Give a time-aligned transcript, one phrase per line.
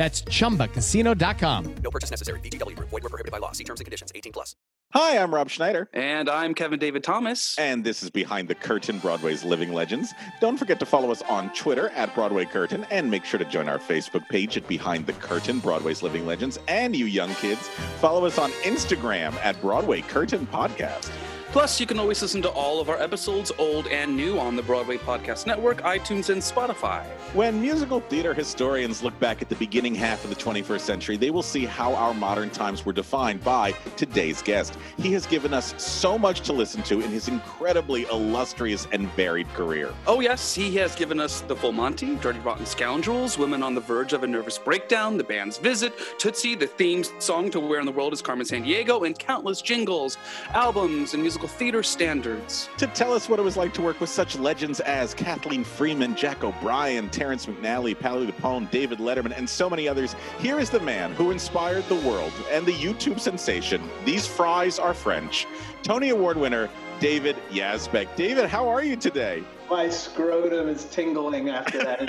[0.00, 1.74] That's chumbacasino.com.
[1.84, 2.40] No purchase necessary.
[2.40, 2.88] VGW Group.
[2.88, 3.52] Void were prohibited by law.
[3.52, 4.10] See terms and conditions.
[4.14, 4.56] 18 plus.
[4.94, 5.90] Hi, I'm Rob Schneider.
[5.92, 7.54] And I'm Kevin David Thomas.
[7.58, 10.14] And this is Behind the Curtain, Broadway's Living Legends.
[10.40, 13.68] Don't forget to follow us on Twitter at Broadway Curtain and make sure to join
[13.68, 16.58] our Facebook page at Behind the Curtain, Broadway's Living Legends.
[16.66, 17.68] And you young kids,
[18.00, 21.12] follow us on Instagram at Broadway Curtain Podcast.
[21.52, 24.62] Plus, you can always listen to all of our episodes, old and new, on the
[24.62, 27.04] Broadway Podcast Network, iTunes, and Spotify.
[27.34, 31.30] When musical theater historians look back at the beginning half of the 21st century, they
[31.30, 34.78] will see how our modern times were defined by today's guest.
[34.98, 39.48] He has given us so much to listen to in his incredibly illustrious and varied
[39.48, 39.92] career.
[40.06, 43.80] Oh, yes, he has given us The Full Monty, Dirty Rotten Scoundrels, Women on the
[43.80, 47.86] Verge of a Nervous Breakdown, The Band's Visit, Tootsie, the theme song to Where in
[47.86, 50.16] the World is Carmen Sandiego, and countless jingles,
[50.54, 52.68] albums, and musical theater standards.
[52.78, 56.14] To tell us what it was like to work with such legends as Kathleen Freeman,
[56.16, 60.80] Jack O'Brien, Terrence McNally, Patti LuPone, David Letterman, and so many others, here is the
[60.80, 63.82] man who inspired the world and the YouTube sensation.
[64.04, 65.46] These fries are French.
[65.82, 66.68] Tony Award winner
[67.00, 68.14] David Yazbek.
[68.14, 69.42] David, how are you today?
[69.70, 72.00] My scrotum is tingling after that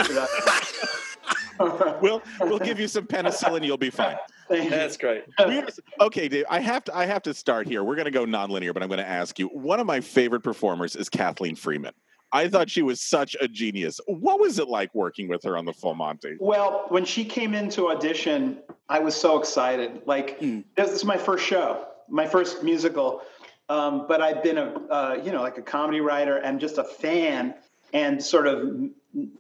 [1.60, 2.00] introduction.
[2.02, 3.64] we'll we'll give you some penicillin.
[3.66, 4.18] You'll be fine.
[4.52, 5.24] That's great.
[6.00, 6.46] Okay, Dave.
[6.50, 7.84] I have to I have to start here.
[7.84, 9.48] We're going to go nonlinear, but I'm going to ask you.
[9.48, 11.94] One of my favorite performers is Kathleen Freeman.
[12.32, 14.00] I thought she was such a genius.
[14.08, 16.38] What was it like working with her on the Full Monty?
[16.40, 20.02] Well, when she came into audition, I was so excited.
[20.06, 20.64] Like mm.
[20.76, 23.22] this is my first show, my first musical.
[23.70, 26.84] Um, but I've been a uh, you know like a comedy writer and just a
[26.84, 27.54] fan
[27.94, 28.80] and sort of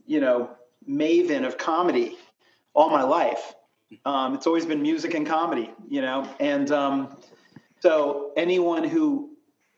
[0.06, 0.50] you know
[0.88, 2.18] maven of comedy
[2.74, 3.54] all my life.
[4.06, 7.18] Um, it's always been music and comedy, you know, and um,
[7.82, 9.32] so anyone who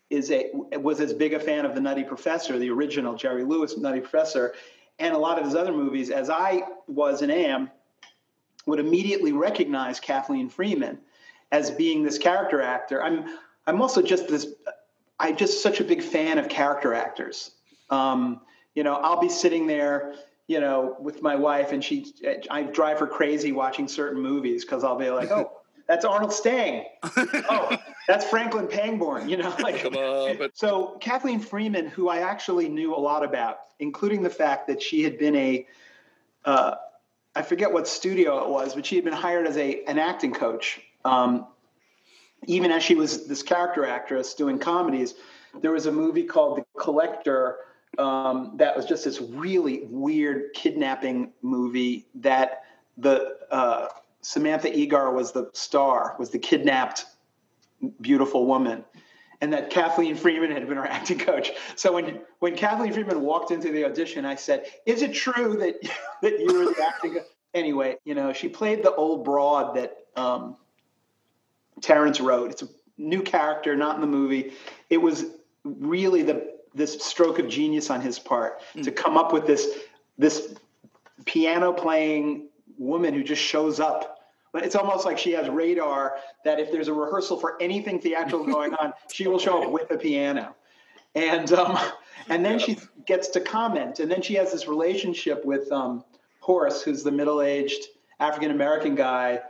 [0.09, 3.78] is a was as big a fan of the Nutty Professor, the original Jerry Lewis
[3.78, 4.53] Nutty Professor,
[5.00, 7.72] and a lot of his other movies, as I was and am,
[8.66, 11.00] would immediately recognize Kathleen Freeman
[11.52, 13.03] as being this character actor.
[13.03, 14.47] I'm I'm also just this.
[15.19, 17.52] I'm just such a big fan of character actors.
[17.90, 18.41] Um,
[18.75, 20.16] you know, I'll be sitting there
[20.47, 22.13] you know, with my wife, and she,
[22.49, 25.51] I drive her crazy watching certain movies because I'll be like, oh,
[25.87, 26.85] that's Arnold Stang.
[27.03, 27.77] oh,
[28.07, 29.29] that's Franklin Pangborn.
[29.29, 29.81] You know, like.
[29.81, 30.57] Come on, but...
[30.57, 35.03] So Kathleen Freeman, who I actually knew a lot about, including the fact that she
[35.03, 35.67] had been a,
[36.45, 36.75] uh,
[37.35, 40.33] I forget what studio it was, but she had been hired as a an acting
[40.33, 40.81] coach.
[41.05, 41.47] Um,
[42.45, 45.15] even as she was this character actress doing comedies,
[45.61, 47.57] there was a movie called The Collector
[47.97, 52.63] um, that was just this really weird kidnapping movie that
[52.97, 53.87] the uh,
[54.21, 57.05] Samantha Eggar was the star, was the kidnapped
[58.01, 58.83] beautiful woman,
[59.41, 61.51] and that Kathleen Freeman had been her acting coach.
[61.75, 65.75] So when when Kathleen Freeman walked into the audition, I said, "Is it true that
[66.21, 67.19] that you were the acting?"
[67.53, 70.57] anyway, you know, she played the old broad that um,
[71.81, 72.51] Terrence wrote.
[72.51, 74.53] It's a new character, not in the movie.
[74.89, 75.25] It was
[75.63, 78.84] really the this stroke of genius on his part mm.
[78.84, 79.67] to come up with this
[80.17, 80.55] this
[81.25, 82.47] piano playing
[82.78, 84.20] woman who just shows up.
[84.55, 88.73] It's almost like she has radar that if there's a rehearsal for anything theatrical going
[88.75, 90.55] on, she will show up with a piano.
[91.16, 91.78] And um,
[92.29, 96.03] and then she gets to comment, and then she has this relationship with um,
[96.40, 97.85] Horace, who's the middle-aged
[98.20, 99.41] African American guy,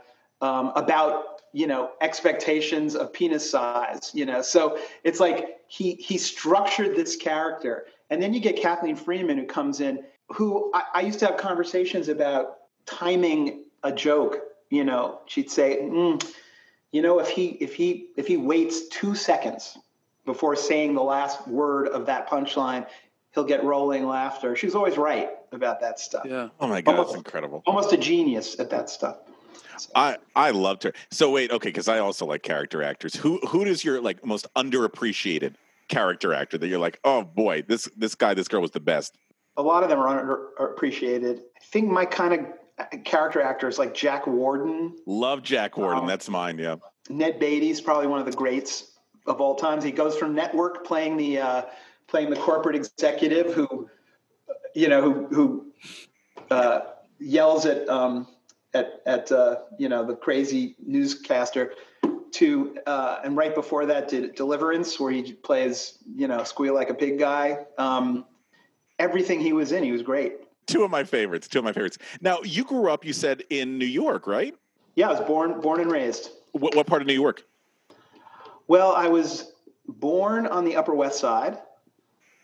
[0.44, 6.18] um, about you know expectations of penis size you know so it's like he he
[6.18, 11.00] structured this character and then you get kathleen freeman who comes in who I, I
[11.02, 12.56] used to have conversations about
[12.86, 14.38] timing a joke
[14.68, 16.22] you know she'd say mm,
[16.92, 19.78] you know if he if he if he waits two seconds
[20.24, 22.86] before saying the last word of that punchline,
[23.34, 24.56] he'll get rolling laughter.
[24.56, 26.24] She was always right about that stuff.
[26.24, 26.48] Yeah.
[26.60, 27.62] Oh my god, Almost- that's incredible.
[27.66, 29.18] Almost a genius at that stuff.
[29.94, 30.92] I I loved her.
[31.10, 33.14] So wait, okay, because I also like character actors.
[33.16, 35.54] Who who is your like most underappreciated
[35.88, 39.16] character actor that you're like, oh boy, this this guy, this girl was the best.
[39.56, 41.38] A lot of them are underappreciated.
[41.38, 46.02] I think my kind of character actors like Jack Warden, Love Jack Warden.
[46.02, 46.08] Wow.
[46.08, 46.58] That's mine.
[46.58, 46.76] Yeah.
[47.08, 48.92] Ned Beatty's probably one of the greats
[49.26, 49.84] of all times.
[49.84, 51.62] He goes from Network playing the uh,
[52.08, 53.88] playing the corporate executive who,
[54.74, 55.72] you know, who who
[56.50, 56.80] uh,
[57.18, 58.26] yells at um,
[58.74, 61.72] at at uh, you know the crazy newscaster
[62.32, 66.90] to uh, and right before that did Deliverance where he plays you know squeal like
[66.90, 67.64] a pig guy.
[67.78, 68.26] Um,
[68.98, 70.40] everything he was in, he was great.
[70.66, 71.46] Two of my favorites.
[71.46, 71.98] Two of my favorites.
[72.20, 74.54] Now you grew up, you said in New York, right?
[74.96, 76.30] Yeah, I was born born and raised.
[76.52, 77.44] What, what part of New York?
[78.66, 79.52] Well, I was
[79.86, 81.58] born on the Upper West Side,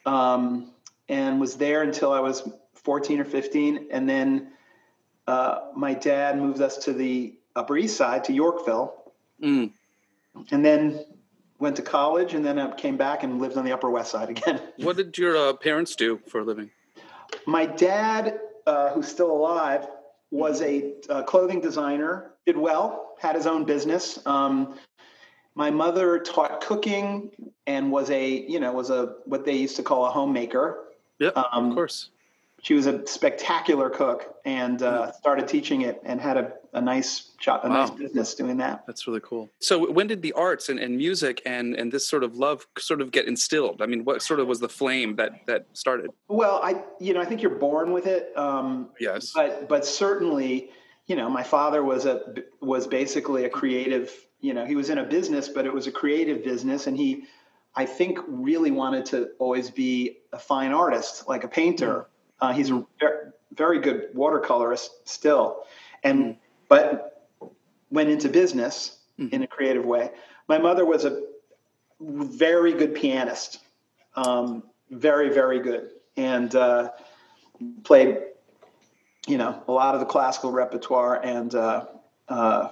[0.04, 0.72] um,
[1.08, 4.52] and was there until I was 14 or 15, and then
[5.30, 8.94] uh, my dad moved us to the Upper East Side to Yorkville,
[9.42, 9.70] Mm.
[10.50, 11.04] and then
[11.58, 14.28] went to college, and then I came back and lived on the Upper West Side
[14.30, 14.60] again.
[14.86, 16.70] What did your uh, parents do for a living?
[17.46, 19.86] My dad, uh, who's still alive,
[20.30, 22.32] was a uh, clothing designer.
[22.46, 24.18] Did well, had his own business.
[24.26, 24.74] Um,
[25.54, 27.30] my mother taught cooking
[27.66, 30.66] and was a you know was a what they used to call a homemaker.
[31.18, 32.10] Yep, Um, of course.
[32.62, 37.30] She was a spectacular cook and uh, started teaching it and had a, a nice
[37.38, 38.84] shop, a nice business doing that.
[38.86, 39.48] That's really cool.
[39.60, 43.00] So when did the arts and, and music and, and this sort of love sort
[43.00, 43.80] of get instilled?
[43.80, 46.10] I mean, what sort of was the flame that that started?
[46.28, 48.36] Well, I you know I think you're born with it.
[48.36, 49.32] Um, Yes.
[49.34, 50.70] but but certainly
[51.06, 54.98] you know my father was a was basically a creative you know he was in
[54.98, 57.24] a business but it was a creative business and he
[57.74, 62.06] i think really wanted to always be a fine artist like a painter
[62.40, 65.64] uh, he's a ver- very good watercolorist still
[66.02, 66.36] and
[66.68, 67.28] but
[67.90, 70.10] went into business in a creative way
[70.48, 71.22] my mother was a
[72.00, 73.58] very good pianist
[74.16, 76.90] um, very very good and uh,
[77.84, 78.18] played
[79.26, 81.86] you know a lot of the classical repertoire and uh,
[82.28, 82.68] uh,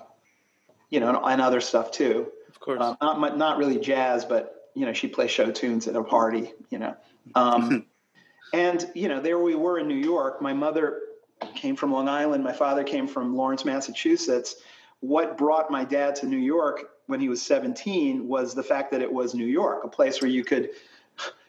[0.91, 2.29] you know and, and other stuff too.
[2.49, 2.81] Of course.
[2.81, 6.53] Uh, not not really jazz, but you know she plays show tunes at a party.
[6.71, 6.97] You know,
[7.35, 7.87] um,
[8.53, 10.41] and you know there we were in New York.
[10.41, 11.01] My mother
[11.55, 12.43] came from Long Island.
[12.43, 14.57] My father came from Lawrence, Massachusetts.
[15.01, 19.01] What brought my dad to New York when he was 17 was the fact that
[19.01, 20.71] it was New York, a place where you could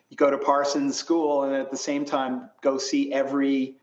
[0.10, 3.76] you go to Parsons School and at the same time go see every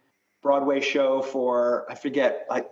[0.42, 2.68] Broadway show for I forget like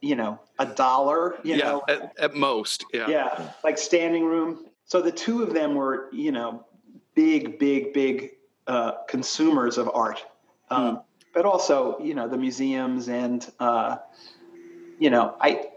[0.00, 2.84] you know a dollar you yeah, know at, at most.
[2.92, 3.08] Yeah.
[3.08, 6.66] yeah like standing room so the two of them were you know
[7.14, 8.32] big big big
[8.66, 10.24] uh, consumers of art.
[10.70, 11.02] Um,
[11.34, 13.96] but also you know the museums and uh,
[14.98, 15.68] you know I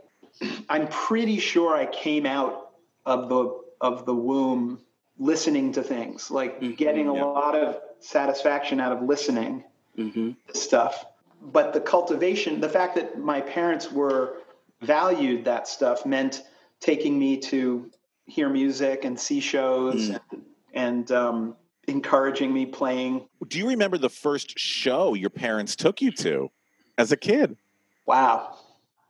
[0.70, 2.72] I'm pretty sure I came out
[3.06, 4.80] of the of the womb
[5.18, 7.24] listening to things like getting a yeah.
[7.24, 9.64] lot of satisfaction out of listening
[9.96, 11.06] hmm stuff.
[11.42, 14.38] But the cultivation the fact that my parents were
[14.82, 16.44] valued that stuff meant
[16.80, 17.90] taking me to
[18.26, 20.44] hear music and see shows and,
[20.74, 21.56] and um,
[21.88, 26.50] encouraging me playing Do you remember the first show your parents took you to
[26.98, 27.58] as a kid?
[28.06, 28.58] wow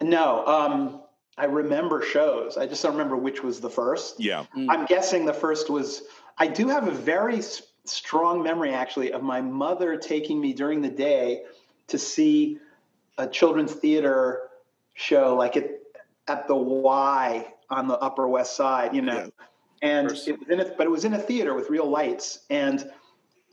[0.01, 1.01] no um,
[1.38, 4.46] i remember shows i just don't remember which was the first Yeah.
[4.70, 6.03] I'm guessing the first was.
[6.38, 10.82] I do have a very s- strong memory, actually, of my mother taking me during
[10.82, 11.44] the day
[11.88, 12.60] to see
[13.17, 14.50] a children's theater
[14.96, 15.70] show, like at
[16.27, 19.29] at the Y on the Upper West Side, you know.
[19.82, 22.39] And it was in a, but it was in a theater with real lights.
[22.50, 22.89] And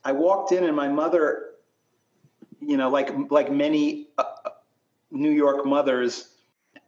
[0.05, 1.51] I walked in, and my mother,
[2.61, 4.25] you know, like like many uh,
[5.11, 6.29] New York mothers,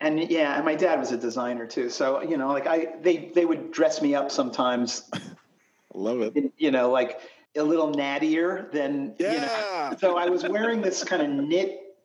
[0.00, 1.90] and yeah, and my dad was a designer too.
[1.90, 5.10] So you know, like I they they would dress me up sometimes,
[5.94, 6.36] Love it.
[6.36, 7.20] in, you know, like
[7.56, 9.32] a little nattier than you know.
[9.32, 9.96] Yeah.
[9.96, 11.96] So I was wearing this kind of knit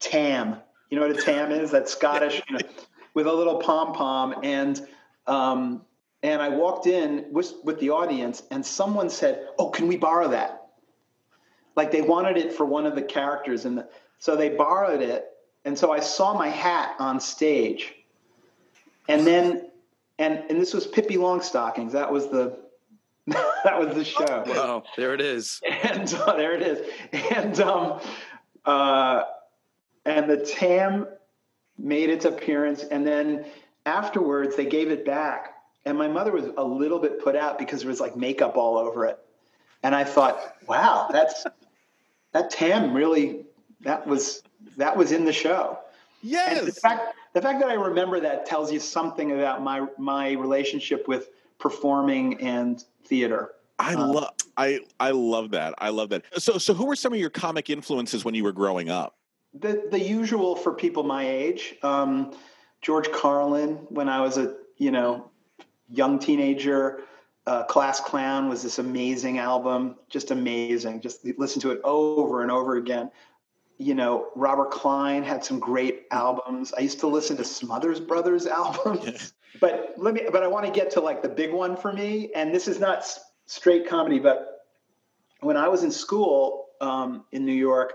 [0.00, 0.56] tam.
[0.90, 1.70] You know what a tam is?
[1.70, 2.60] That Scottish, you know,
[3.14, 4.80] with a little pom pom, and
[5.26, 5.82] um,
[6.22, 10.28] and I walked in with with the audience, and someone said, "Oh, can we borrow
[10.28, 10.68] that?"
[11.76, 15.26] Like they wanted it for one of the characters, and the, so they borrowed it.
[15.64, 17.94] And so I saw my hat on stage,
[19.08, 19.70] and then
[20.18, 21.92] and and this was Pippi Longstockings.
[21.92, 22.58] That was the
[23.64, 24.84] that was the show Wow.
[24.96, 25.60] There it is.
[25.70, 28.00] and uh, there it is and um
[28.64, 29.24] uh
[30.06, 31.06] and the tam
[31.76, 33.44] made its appearance and then
[33.84, 35.54] afterwards they gave it back
[35.88, 38.76] and my mother was a little bit put out because there was like makeup all
[38.76, 39.18] over it.
[39.82, 41.46] And I thought, wow, that's
[42.32, 43.46] that Tam really
[43.80, 44.42] that was
[44.76, 45.78] that was in the show.
[46.22, 46.58] Yes.
[46.58, 50.32] And the fact the fact that I remember that tells you something about my my
[50.32, 53.52] relationship with performing and theater.
[53.78, 55.74] I Uh, love I I love that.
[55.78, 56.24] I love that.
[56.36, 59.14] So so who were some of your comic influences when you were growing up?
[59.54, 61.76] the the usual for people my age.
[61.82, 62.34] Um,
[62.82, 65.30] George Carlin, when I was a you know
[65.90, 67.00] young teenager,
[67.46, 71.00] uh, Class Clown was this amazing album, just amazing.
[71.00, 73.10] Just listen to it over and over again.
[73.78, 76.72] You know, Robert Klein had some great albums.
[76.76, 79.32] I used to listen to Smothers Brothers albums.
[79.60, 80.22] but let me.
[80.30, 82.80] But I want to get to like the big one for me, and this is
[82.80, 84.66] not s- straight comedy, but
[85.40, 87.92] when I was in school um, in New York,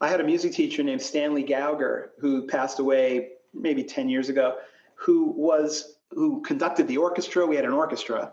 [0.00, 4.56] I had a music teacher named Stanley Gauger who passed away maybe 10 years ago,
[4.94, 7.46] who was who conducted the orchestra.
[7.46, 8.32] We had an orchestra,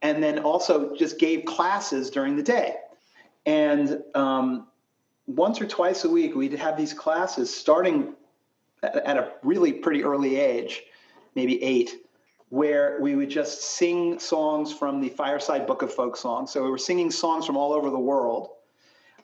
[0.00, 2.76] and then also just gave classes during the day.
[3.46, 4.68] And um,
[5.26, 8.14] once or twice a week, we'd have these classes starting
[8.82, 10.82] at, a really pretty early age,
[11.34, 12.04] maybe eight,
[12.48, 16.50] where we would just sing songs from the Fireside Book of Folk Songs.
[16.50, 18.50] So we were singing songs from all over the world,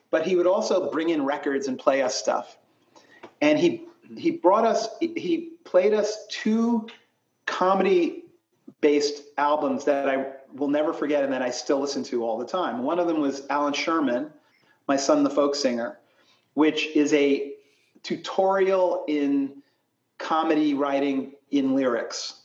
[0.09, 2.57] but he would also bring in records and play us stuff.
[3.41, 3.85] And he
[4.17, 6.87] he brought us he played us two
[7.49, 8.23] comedy
[8.79, 12.45] based albums that I will never forget and that I still listen to all the
[12.45, 12.83] time.
[12.83, 14.31] One of them was Allan Sherman,
[14.87, 15.97] My Son the Folk Singer,
[16.53, 17.53] which is a
[18.03, 19.61] tutorial in
[20.19, 22.41] comedy writing in lyrics.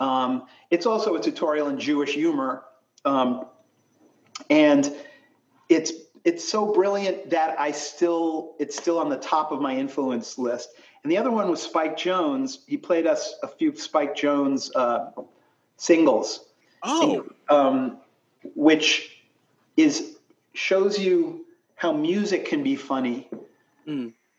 [0.00, 2.64] Um, it's also a tutorial in Jewish humor,
[3.04, 3.46] um,
[4.48, 4.92] and
[5.68, 5.92] it's
[6.24, 10.70] it's so brilliant that I still it's still on the top of my influence list.
[11.02, 12.60] And the other one was Spike Jones.
[12.66, 15.10] He played us a few Spike Jones uh,
[15.76, 16.46] singles.
[16.82, 17.98] Oh, um,
[18.54, 19.16] which
[19.76, 20.16] is
[20.52, 23.28] shows you how music can be funny,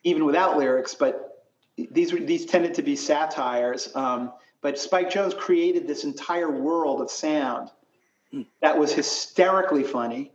[0.04, 0.94] even without lyrics.
[0.94, 1.46] But
[1.78, 3.96] these were these tended to be satires.
[3.96, 7.70] Um, but Spike Jones created this entire world of sound
[8.62, 10.32] that was hysterically funny.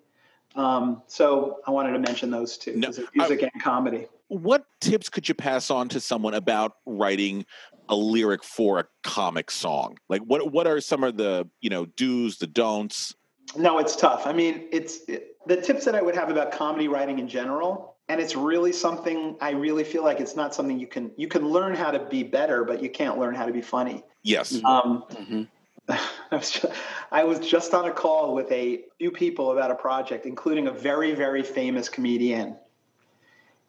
[0.54, 4.06] Um, so I wanted to mention those two: No, music and comedy.
[4.28, 7.46] What tips could you pass on to someone about writing
[7.88, 9.96] a lyric for a comic song?
[10.08, 13.14] Like what what are some of the, you know, do's, the don'ts?
[13.56, 14.26] No, it's tough.
[14.26, 17.96] I mean, it's it, the tips that I would have about comedy writing in general,
[18.08, 21.48] and it's really something I really feel like it's not something you can you can
[21.48, 24.02] learn how to be better, but you can't learn how to be funny.
[24.22, 24.60] Yes.
[24.64, 25.04] Um,
[25.88, 26.00] I,
[26.32, 26.74] was just,
[27.12, 30.72] I was just on a call with a few people about a project, including a
[30.72, 32.56] very very famous comedian,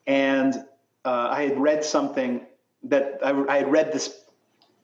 [0.08, 0.56] and
[1.06, 2.46] uh, I had read something
[2.84, 4.20] that I, I had read this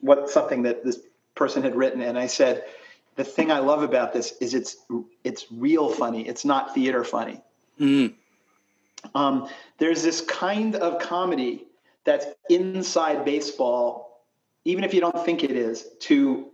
[0.01, 0.99] what something that this
[1.33, 2.65] person had written, and I said
[3.15, 4.77] the thing I love about this is it's
[5.23, 6.27] it's real funny.
[6.27, 7.41] It's not theater funny.
[9.15, 9.49] Um,
[9.79, 11.65] there's this kind of comedy
[12.05, 14.23] that's inside baseball,
[14.65, 16.49] even if you don't think it is, to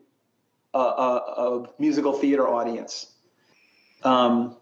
[0.74, 3.14] a, a, a musical theater audience.
[4.04, 4.56] Um,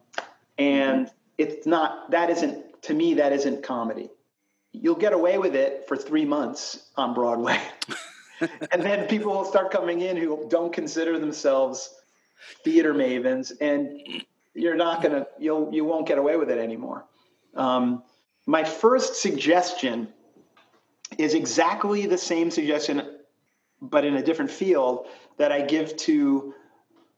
[0.58, 4.10] and it's not that isn't to me that isn't comedy.
[4.72, 7.60] You'll get away with it for three months on Broadway.
[8.72, 11.94] and then people will start coming in who don't consider themselves
[12.64, 17.06] theater mavens and you're not gonna you'll you won't get away with it anymore
[17.56, 18.04] um,
[18.46, 20.08] my first suggestion
[21.18, 23.18] is exactly the same suggestion
[23.82, 25.08] but in a different field
[25.38, 26.54] that i give to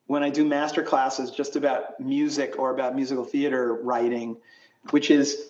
[0.07, 4.37] when i do master classes just about music or about musical theater writing
[4.91, 5.49] which is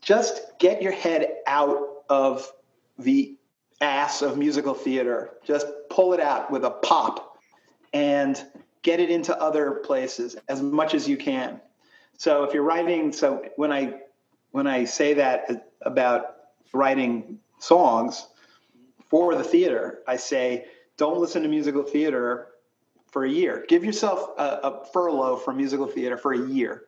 [0.00, 1.78] just get your head out
[2.08, 2.50] of
[2.98, 3.36] the
[3.80, 5.30] ass of musical theater.
[5.44, 7.38] Just pull it out with a pop
[7.92, 8.42] and
[8.82, 11.60] get it into other places as much as you can.
[12.18, 14.00] So if you're writing, so when I
[14.52, 16.36] when I say that about
[16.72, 18.28] writing songs
[19.08, 20.66] for the theater, I say
[20.96, 22.48] don't listen to musical theater
[23.10, 23.64] for a year.
[23.68, 26.83] Give yourself a, a furlough from musical theater for a year.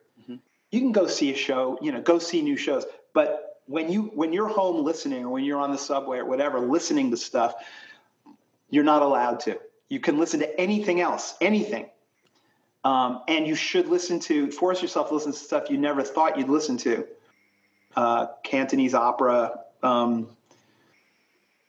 [0.76, 4.10] You can go see a show, you know, go see new shows, but when you
[4.14, 7.54] when you're home listening or when you're on the subway or whatever listening to stuff
[8.68, 9.58] you're not allowed to.
[9.88, 11.86] You can listen to anything else anything.
[12.84, 16.38] Um, and you should listen to force yourself to listen to stuff you never thought
[16.38, 17.06] you'd listen to.
[17.96, 20.28] Uh, cantonese opera um,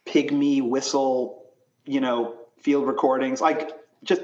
[0.06, 1.46] pygmy whistle
[1.86, 3.40] you know field recordings.
[3.40, 3.72] Like
[4.04, 4.24] just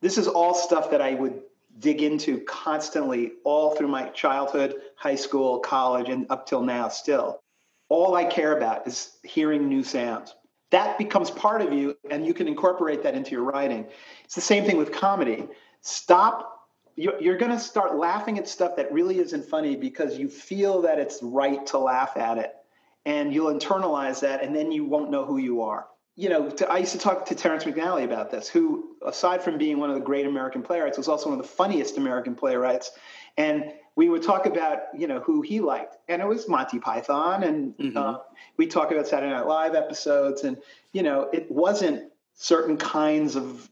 [0.00, 1.42] this is all stuff that i would
[1.78, 7.40] dig into constantly all through my childhood, high school, college, and up till now still.
[7.88, 10.34] All I care about is hearing new sounds.
[10.70, 13.86] that becomes part of you and you can incorporate that into your writing.
[14.24, 15.46] It's the same thing with comedy.
[15.80, 20.82] Stop, you're, going to start laughing at stuff that really isn't funny because you feel
[20.82, 22.52] that it's right to laugh at it.
[23.04, 25.86] And you'll internalize that and then you won't know who you are.
[26.18, 29.58] You know, to, I used to talk to Terrence McNally about this, who, aside from
[29.58, 32.90] being one of the great American playwrights, was also one of the funniest American playwrights.
[33.36, 37.42] And we would talk about you know who he liked, and it was Monty Python,
[37.42, 37.96] and mm-hmm.
[37.96, 38.18] uh,
[38.56, 40.58] we talk about Saturday Night Live episodes, and
[40.92, 43.68] you know it wasn't certain kinds of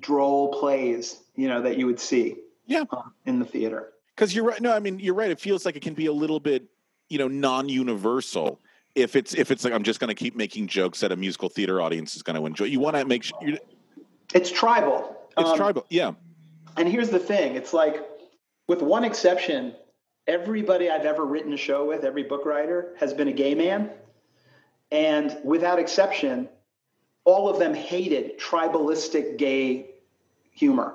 [0.00, 2.36] droll plays you know that you would see
[2.66, 3.90] yeah uh, in the theater.
[4.14, 4.60] Because you're right.
[4.60, 5.30] No, I mean you're right.
[5.30, 6.64] It feels like it can be a little bit
[7.08, 8.60] you know non-universal
[8.98, 11.48] if it's if it's like I'm just going to keep making jokes that a musical
[11.48, 12.64] theater audience is going to enjoy.
[12.64, 13.38] You want to make sure
[14.34, 15.16] it's tribal.
[15.36, 16.12] It's um, tribal, yeah.
[16.76, 18.04] And here's the thing: it's like
[18.66, 19.74] with one exception,
[20.26, 23.90] everybody I've ever written a show with, every book writer, has been a gay man.
[24.90, 26.48] And without exception,
[27.24, 29.90] all of them hated tribalistic gay
[30.50, 30.94] humor.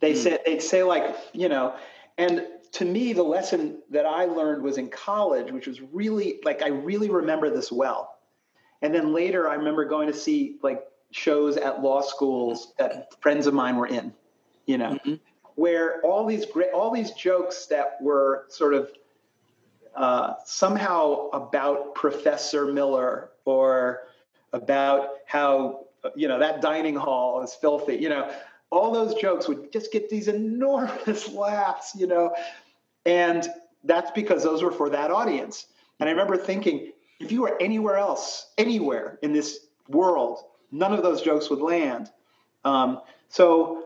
[0.00, 0.16] They mm.
[0.16, 1.74] said they'd say like, you know,
[2.18, 6.62] and to me, the lesson that I learned was in college, which was really like
[6.62, 8.18] I really remember this well.
[8.82, 13.46] And then later, I remember going to see like shows at law schools that friends
[13.46, 14.12] of mine were in,
[14.66, 15.14] you know, mm-hmm
[15.54, 18.90] where all these great, all these jokes that were sort of
[19.94, 24.08] uh, somehow about Professor Miller or
[24.52, 28.30] about how you know that dining hall is filthy, you know,
[28.70, 32.34] all those jokes would just get these enormous laughs, you know,
[33.04, 33.48] and
[33.84, 35.66] that's because those were for that audience.
[36.00, 40.40] And I remember thinking, if you were anywhere else, anywhere in this world,
[40.72, 42.10] none of those jokes would land.
[42.64, 43.84] Um, so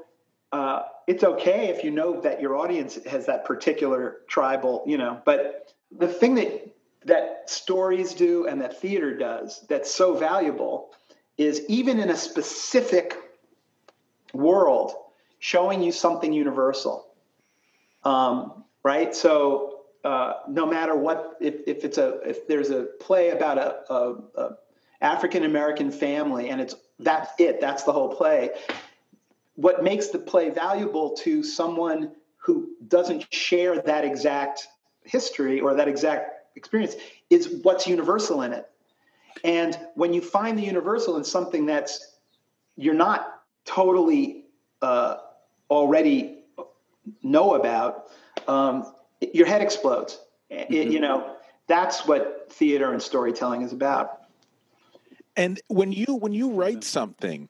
[0.53, 5.21] uh, it's okay if you know that your audience has that particular tribal, you know,
[5.25, 10.93] but the thing that that stories do and that theater does that's so valuable
[11.39, 13.17] is even in a specific
[14.35, 14.93] world
[15.39, 17.07] showing you something universal
[18.05, 23.31] um, right so uh, no matter what if, if it's a if there's a play
[23.31, 24.01] about a, a,
[24.43, 24.45] a
[25.01, 28.51] african american family and it's that's it that's the whole play
[29.59, 34.69] what makes the play valuable to someone who doesn't share that exact
[35.05, 36.95] history or that exact experience
[37.29, 38.71] is what's universal in it.
[39.43, 42.19] And when you find the universal in something that's
[42.77, 44.45] you're not totally
[44.81, 45.17] uh,
[45.69, 46.38] already
[47.23, 48.07] know about,
[48.47, 50.21] um, your head explodes.
[50.51, 50.73] Mm-hmm.
[50.73, 54.23] It, you know, that's what theater and storytelling is about.
[55.37, 57.49] And when you when you write something,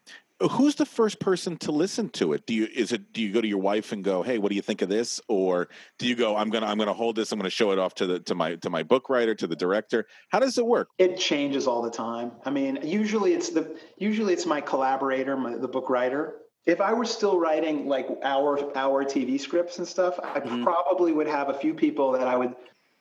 [0.51, 2.47] who's the first person to listen to it?
[2.47, 4.57] Do you is it do you go to your wife and go hey what do
[4.57, 5.21] you think of this?
[5.29, 5.69] Or
[5.99, 8.07] do you go i'm gonna i'm gonna hold this i'm gonna show it off to
[8.07, 10.89] the to my to my book writer to the director how does it work?
[10.99, 12.33] It changes all the time.
[12.45, 16.93] I mean usually it's the usually it's my collaborator my, the book writer if i
[16.93, 20.63] were still writing like our our tv scripts and stuff i mm-hmm.
[20.63, 22.55] probably would have a few people that i would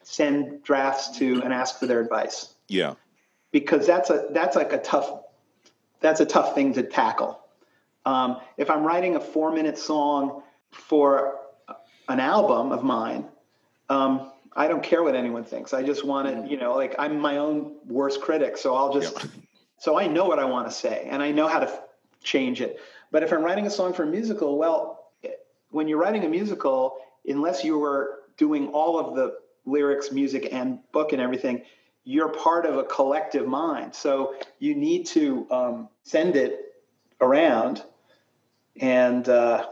[0.04, 2.94] send drafts to and ask for their advice yeah
[3.52, 5.24] because that's a that's like a tough
[6.00, 7.40] that's a tough thing to tackle.
[8.06, 11.40] Um, if I'm writing a four minute song for
[12.08, 13.26] an album of mine,
[13.90, 15.74] um, I don't care what anyone thinks.
[15.74, 18.58] I just want it, you know, like I'm my own worst critic.
[18.58, 19.26] So I'll just,
[19.78, 21.82] so I know what I want to say and I know how to f-
[22.24, 22.80] change it.
[23.12, 25.12] But if I'm writing a song for a musical, well,
[25.70, 30.80] when you're writing a musical, unless you were doing all of the lyrics, music, and
[30.92, 31.64] book and everything,
[32.04, 33.94] you're part of a collective mind.
[33.94, 36.74] So you need to um, send it
[37.20, 37.84] around
[38.80, 39.66] and uh,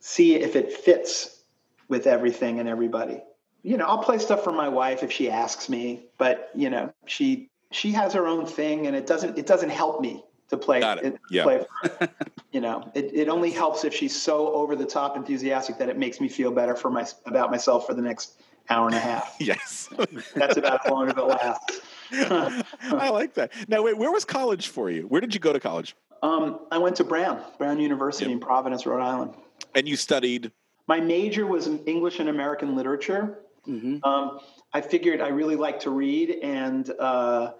[0.00, 1.40] see if it fits
[1.88, 3.22] with everything and everybody.
[3.62, 6.92] You know, I'll play stuff for my wife if she asks me, but you know,
[7.06, 10.80] she she has her own thing, and it doesn't it doesn't help me to play.
[10.80, 11.04] Got it.
[11.04, 11.44] it yeah.
[11.44, 11.64] Play
[12.52, 15.98] you know, it, it only helps if she's so over the top enthusiastic that it
[15.98, 19.36] makes me feel better for my about myself for the next hour and a half.
[19.40, 19.88] yes.
[20.34, 21.80] That's about how long it lasts.
[22.12, 23.52] I like that.
[23.68, 25.02] Now, wait, where was college for you?
[25.04, 25.96] Where did you go to college?
[26.22, 28.34] Um, I went to Brown, Brown University yep.
[28.34, 29.34] in Providence, Rhode Island.
[29.74, 30.52] And you studied?
[30.86, 33.38] My major was in English and American literature.
[33.66, 34.04] Mm-hmm.
[34.04, 34.40] Um,
[34.72, 37.52] I figured I really like to read, and uh,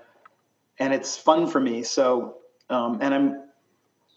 [0.78, 1.82] and it's fun for me.
[1.82, 3.42] So, um, and I'm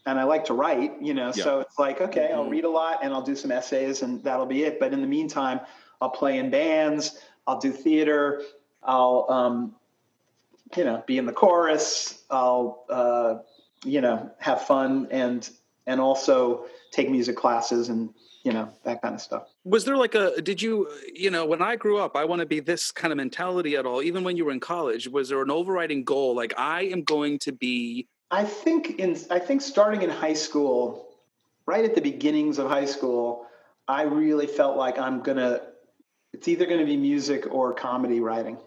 [0.06, 1.28] and I like to write, you know.
[1.28, 1.36] Yep.
[1.36, 2.36] So it's like, okay, mm-hmm.
[2.36, 4.80] I'll read a lot, and I'll do some essays, and that'll be it.
[4.80, 5.60] But in the meantime,
[6.02, 7.20] I'll play in bands.
[7.48, 8.42] I'll do theater.
[8.84, 9.76] I'll, um,
[10.76, 12.24] you know, be in the chorus.
[12.30, 13.36] I'll, uh,
[13.84, 15.50] you know, have fun and
[15.88, 18.10] and also take music classes and
[18.44, 21.62] you know that kind of stuff was there like a did you you know when
[21.62, 24.38] i grew up i want to be this kind of mentality at all even when
[24.38, 28.08] you were in college was there an overriding goal like i am going to be
[28.32, 31.10] I think in I think starting in high school,
[31.66, 33.46] right at the beginnings of high school,
[33.88, 35.62] I really felt like I'm gonna.
[36.34, 38.58] It's either going to be music or comedy writing,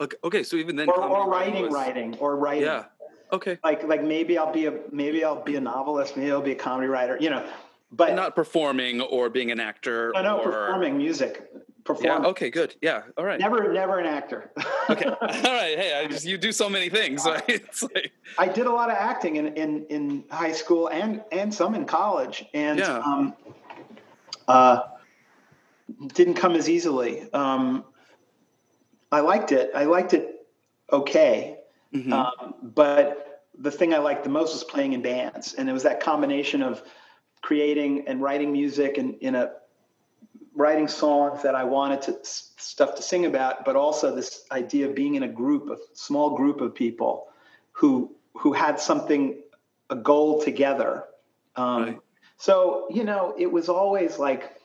[0.00, 2.64] Okay, okay so even then, or, comedy or writing, was- writing, or writing.
[2.64, 2.86] Yeah.
[3.32, 3.58] Okay.
[3.62, 6.56] Like like maybe I'll be a maybe I'll be a novelist, maybe I'll be a
[6.56, 7.16] comedy writer.
[7.20, 7.48] You know,
[7.92, 10.10] but Not performing or being an actor.
[10.14, 11.48] no, no, or, performing music,
[12.00, 12.18] Yeah.
[12.18, 12.50] Okay.
[12.50, 12.76] Good.
[12.80, 13.02] Yeah.
[13.16, 13.40] All right.
[13.40, 14.50] Never, never an actor.
[14.88, 15.04] Okay.
[15.20, 15.76] All right.
[15.78, 17.24] Hey, I just you do so many things.
[17.24, 17.42] Right?
[17.48, 21.52] It's like I did a lot of acting in, in, in high school and, and
[21.52, 22.98] some in college, and Yeah.
[22.98, 23.34] um,
[24.48, 24.80] uh,
[26.14, 27.32] didn't come as easily.
[27.32, 27.84] Um,
[29.10, 29.70] I liked it.
[29.74, 30.46] I liked it
[30.90, 31.58] okay,
[31.94, 32.12] mhm.
[32.12, 35.82] um, but the thing I liked the most was playing in bands, and it was
[35.82, 36.82] that combination of
[37.42, 39.52] creating and writing music and in a
[40.54, 44.94] writing songs that I wanted to stuff to sing about, but also this idea of
[44.94, 47.28] being in a group, a small group of people
[47.72, 49.42] who who had something,
[49.90, 51.04] a goal together.
[51.56, 52.00] Um, Right.
[52.38, 54.56] So you know, it was always like,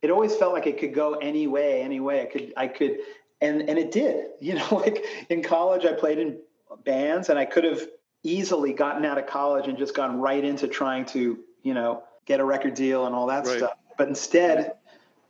[0.00, 2.22] it always felt like it could go any way, any way.
[2.22, 2.98] I could, I could,
[3.40, 4.26] and and it did.
[4.40, 6.38] You know, like in college, I played in
[6.84, 7.80] bands, and I could have
[8.24, 12.40] easily gotten out of college and just gone right into trying to, you know, get
[12.40, 13.58] a record deal and all that Right.
[13.58, 13.72] stuff.
[14.02, 14.72] But instead,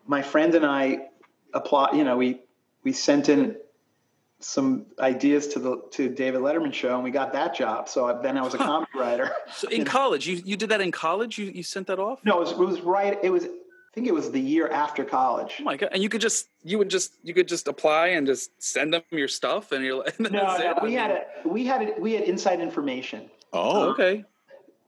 [0.07, 1.09] my friend and I
[1.53, 1.91] apply.
[1.93, 2.41] You know, we
[2.85, 3.57] we sent in
[4.41, 7.87] some ideas to the to David Letterman show, and we got that job.
[7.87, 8.65] So I, then I was a Huh.
[8.65, 9.31] comedy writer.
[9.55, 11.37] so in college, you you did that in college.
[11.37, 12.21] You you sent that off.
[12.25, 13.19] No, it was, it was right.
[13.23, 13.45] It was.
[13.45, 15.57] I think it was the year after college.
[15.61, 15.91] Oh my god!
[15.93, 19.03] And you could just you would just you could just apply and just send them
[19.11, 20.77] your stuff, and you're like, and No, no, it?
[20.81, 23.29] I we had mean- a, we had a, we had inside information.
[23.53, 24.25] Oh, Okay.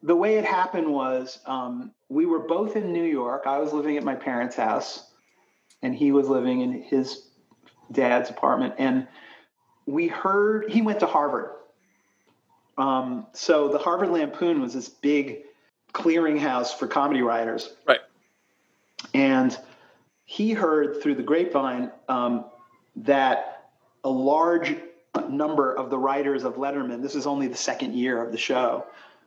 [0.05, 3.45] The way it happened was um, we were both in New York.
[3.47, 5.11] I was living at my parents' house,
[5.83, 7.27] and he was living in his
[7.91, 8.75] dad's apartment.
[8.77, 9.09] And
[9.87, 11.51] we heard he went to Harvard.
[12.77, 15.39] Um, so the Harvard Lampoon was this big
[15.95, 17.73] clearinghouse for comedy writers.
[17.87, 18.01] Right.
[19.15, 19.57] And
[20.27, 22.45] he heard through the grapevine um,
[22.97, 23.71] that
[24.03, 24.77] a large
[25.31, 28.85] number of the writers of Letterman, this is only the second year of the show,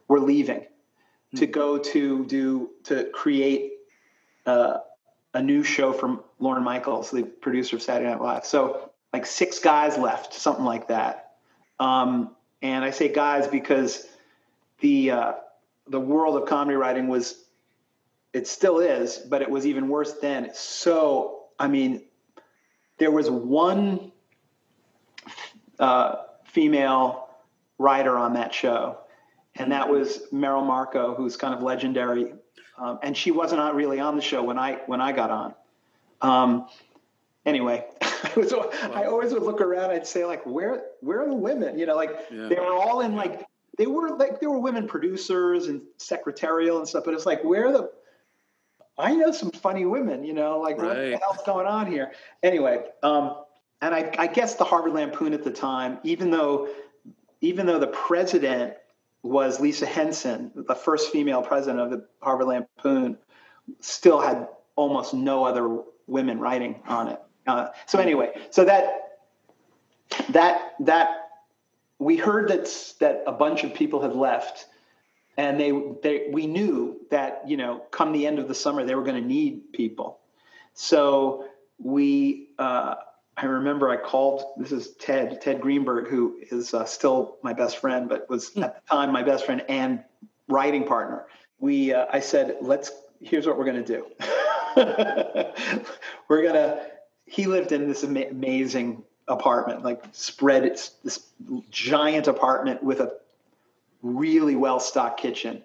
[0.08, 0.66] were leaving
[1.36, 3.74] to go to do to create
[4.46, 4.78] uh,
[5.34, 8.46] a new show from Lorne Michaels, the producer of Saturday Night Live.
[8.46, 11.32] So like six guys left, something like that.
[11.80, 14.08] Um, and I say guys because
[14.80, 15.34] the uh,
[15.88, 17.44] the world of comedy writing was
[18.34, 20.52] it still is, but it was even worse then.
[20.54, 22.04] So I mean,
[22.98, 24.12] there was one
[25.80, 26.16] uh,
[26.46, 27.30] female
[27.78, 28.98] writer on that show,
[29.58, 32.34] and that was Merrill Markoe, who's kind of legendary.
[32.78, 35.54] Um, and she wasn't really on the show when I when I got on.
[36.22, 36.68] Um,
[37.46, 39.92] anyway, I, was, I always would look around.
[39.92, 41.78] I'd say like, where where are the women?
[41.80, 42.48] You know, like Yeah.
[42.48, 43.46] they were all in like
[43.78, 47.68] they were like there were women producers and secretarial and stuff, but it's like where
[47.68, 47.92] are the
[49.00, 52.12] I know some funny women, you know, like what the hell's going on here?
[52.42, 53.36] Anyway, um,
[53.82, 56.70] and I, I guess the Harvard Lampoon at the time, even though
[57.42, 58.74] even though the president
[59.24, 63.18] was Lisa Henson, the first female president of the Harvard Lampoon,
[63.80, 67.22] still had almost no other women writing on it.
[67.46, 69.20] Uh, so anyway, so that
[70.30, 71.30] that that
[72.00, 72.68] we heard that
[73.00, 74.66] that a bunch of people had left,
[75.38, 75.72] and they
[76.04, 79.22] they we knew that you know come the end of the summer they were going
[79.22, 80.20] to need people.
[80.74, 81.46] So
[81.80, 82.50] we.
[82.60, 82.96] Uh,
[83.38, 84.44] I remember I called.
[84.58, 88.76] This is Ted Ted Greenberg, who is uh, still my best friend, but was at
[88.76, 90.04] the time my best friend and
[90.48, 91.28] writing partner.
[91.60, 92.92] We uh, I said, let's.
[93.22, 94.08] Here's what we're going to do.
[96.28, 96.84] we're gonna.
[97.26, 100.66] He lived in this ama- amazing apartment, like spread.
[100.66, 101.28] It's this
[101.70, 103.18] giant apartment with a
[104.02, 105.62] really well stocked kitchen.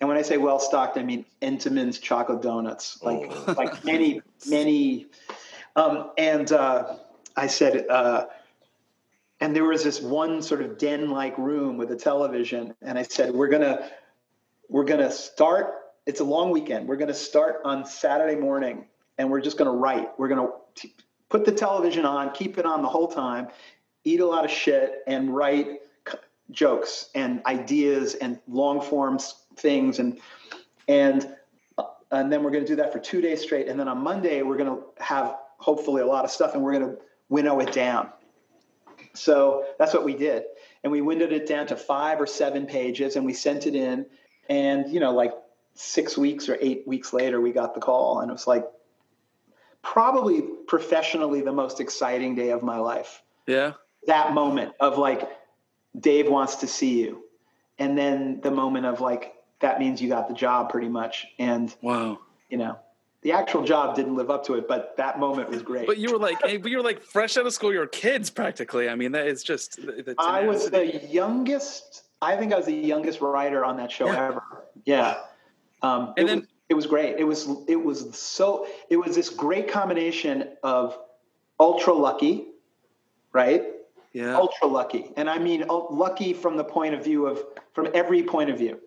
[0.00, 5.06] And when I say well stocked, I mean Entenmann's chocolate donuts, like like many many.
[5.74, 6.96] Um, and uh,
[7.36, 8.26] I said, uh,
[9.40, 13.34] and there was this one sort of den-like room with a television, and I said,
[13.34, 13.90] we're gonna
[14.68, 15.74] we're gonna start.
[16.06, 16.88] It's a long weekend.
[16.88, 18.86] We're gonna start on Saturday morning,
[19.18, 20.18] and we're just gonna write.
[20.18, 20.94] We're gonna t-
[21.28, 23.48] put the television on, keep it on the whole time,
[24.04, 26.18] eat a lot of shit, and write c-
[26.50, 29.18] jokes and ideas and long form
[29.56, 30.18] things, and
[30.88, 31.36] and
[31.76, 33.98] uh, and then we're going to do that for two days straight, and then on
[33.98, 36.96] Monday we're going to have hopefully a lot of stuff, and we're going to
[37.28, 38.10] winnow it down.
[39.14, 40.44] So that's what we did.
[40.82, 44.06] And we windowed it down to five or seven pages and we sent it in.
[44.48, 45.32] And, you know, like
[45.74, 48.20] six weeks or eight weeks later, we got the call.
[48.20, 48.64] And it was like
[49.82, 53.22] probably professionally the most exciting day of my life.
[53.46, 53.72] Yeah.
[54.06, 55.28] That moment of like,
[55.98, 57.24] Dave wants to see you.
[57.78, 61.74] and then the moment of like that means you got the job pretty much, and
[61.82, 62.78] wow, you know.
[63.26, 65.84] The actual job didn't live up to it, but that moment was great.
[65.84, 67.72] But you were like, hey, you were like fresh out of school.
[67.72, 68.88] You were kids practically.
[68.88, 69.80] I mean, that is just.
[70.16, 72.04] I was the youngest.
[72.22, 74.28] I think I was the youngest writer on that show Yeah.
[74.28, 74.42] ever.
[74.84, 75.16] Yeah,
[75.82, 77.18] um, And it then- was, it was great.
[77.18, 80.96] It was it was so it was this great combination of
[81.58, 82.46] ultra lucky,
[83.32, 83.64] right?
[84.12, 84.36] Yeah.
[84.36, 87.42] Ultra lucky, and I mean lucky from the point of view of
[87.74, 88.78] from every point of view,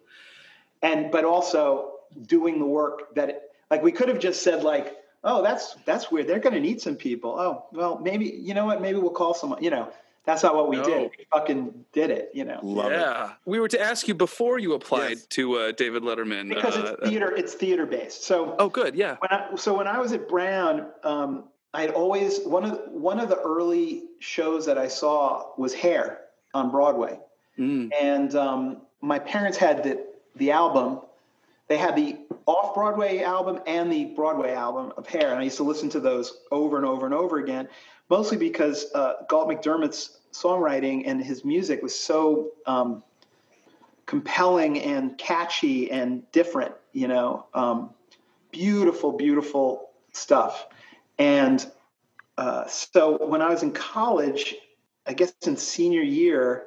[0.82, 5.42] and but also doing the work that like we could have just said like oh
[5.44, 8.82] that's that's weird they're going to need some people oh well maybe you know what
[8.82, 9.92] maybe we'll call someone you know
[10.26, 10.84] that's not what we No.
[10.84, 13.00] did we fucking did it you know Love it.
[13.00, 13.32] yeah.
[13.46, 15.26] We were to ask you before you applied Yes.
[15.28, 16.50] to uh, David Letterman.
[16.50, 18.96] because uh, it's theater it's theater based so Oh, good.
[18.96, 19.16] Yeah.
[19.20, 23.20] when I, so when I was at Brown, um, I had always one of one
[23.20, 26.22] of the early shows that I saw was Hair
[26.54, 27.20] on Broadway,
[27.60, 27.90] Mm.
[28.02, 30.06] and um, my parents had the
[30.36, 31.02] the album.
[31.70, 35.58] They had the off Broadway album and the Broadway album of Hair, and I used
[35.58, 37.70] to listen to those over and over and over again,
[38.10, 43.04] mostly because uh, Galt MacDermot's songwriting and his music was so um,
[44.08, 46.74] compelling and catchy and different.
[46.92, 47.92] You know, um,
[48.52, 50.68] beautiful, beautiful stuff.
[51.20, 51.64] And
[52.36, 54.56] uh, so when I was in college,
[55.06, 56.66] I guess in senior year,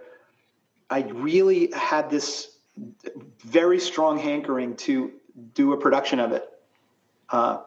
[0.89, 2.52] I really had this
[3.45, 5.13] very strong hankering to
[5.55, 6.49] do a production of it.
[7.29, 7.63] Uh,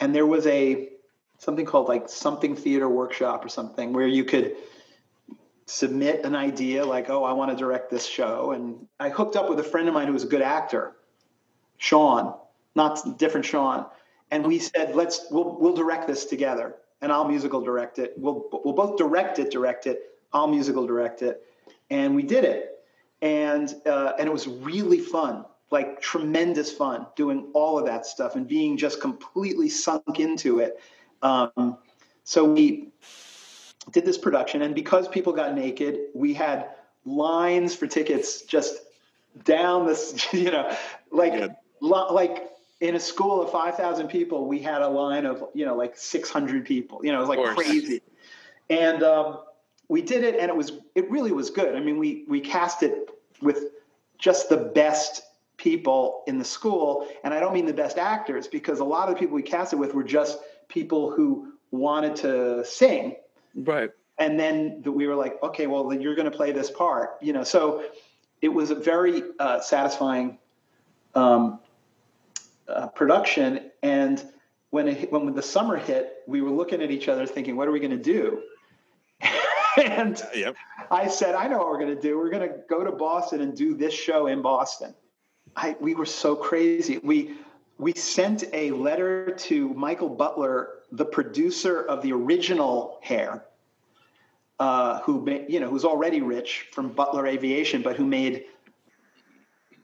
[0.00, 0.90] and there was a
[1.38, 4.56] something called like something theater workshop or something where you could
[5.66, 8.52] submit an idea like, oh, I want to direct this show.
[8.52, 10.96] And I hooked up with a friend of mine who was a good actor,
[11.76, 12.34] Sean,
[12.74, 13.86] not different Sean.
[14.30, 18.14] And we said, let's we'll we'll direct this together, and I'll musical direct it.
[18.16, 20.00] We'll we'll both direct it, direct it.
[20.32, 21.42] I'll musical direct it,
[21.90, 22.75] and we did it,
[23.22, 28.36] and uh, and it was really fun, like tremendous fun, doing all of that stuff
[28.36, 30.80] and being just completely sunk into it.
[31.22, 31.78] Um,
[32.24, 32.88] so we
[33.92, 36.70] did this production, and because people got naked, we had
[37.04, 38.76] lines for tickets just
[39.44, 40.74] down this, you know,
[41.10, 41.56] like Good.
[41.80, 42.50] lo- like
[42.80, 46.64] in a school of 5,000 people, we had a line of, you know, like 600
[46.66, 48.02] people, you know, it was like crazy.
[48.68, 49.38] And um,
[49.88, 51.74] we did it and it was, it really was good.
[51.74, 53.70] I mean, we, we cast it with
[54.18, 55.22] just the best
[55.56, 57.06] people in the school.
[57.24, 59.72] And I don't mean the best actors because a lot of the people we cast
[59.72, 63.16] it with were just people who wanted to sing
[63.54, 63.90] Right.
[64.18, 67.16] and then th- we were like okay well then you're going to play this part
[67.22, 67.84] you know so
[68.42, 70.38] it was a very uh, satisfying
[71.14, 71.58] um,
[72.68, 74.24] uh, production and
[74.70, 77.72] when it, when the summer hit we were looking at each other thinking what are
[77.72, 78.42] we going to do
[79.84, 80.56] and Yep.
[80.90, 83.40] i said i know what we're going to do we're going to go to boston
[83.40, 84.94] and do this show in boston
[85.56, 87.36] I, we were so crazy we
[87.78, 93.44] we sent a letter to michael butler the producer of the original hair
[94.58, 98.46] uh, who you know who's already rich from Butler Aviation, but who made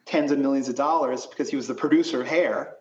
[0.07, 2.77] tens of millions of dollars because he was the producer of Hair.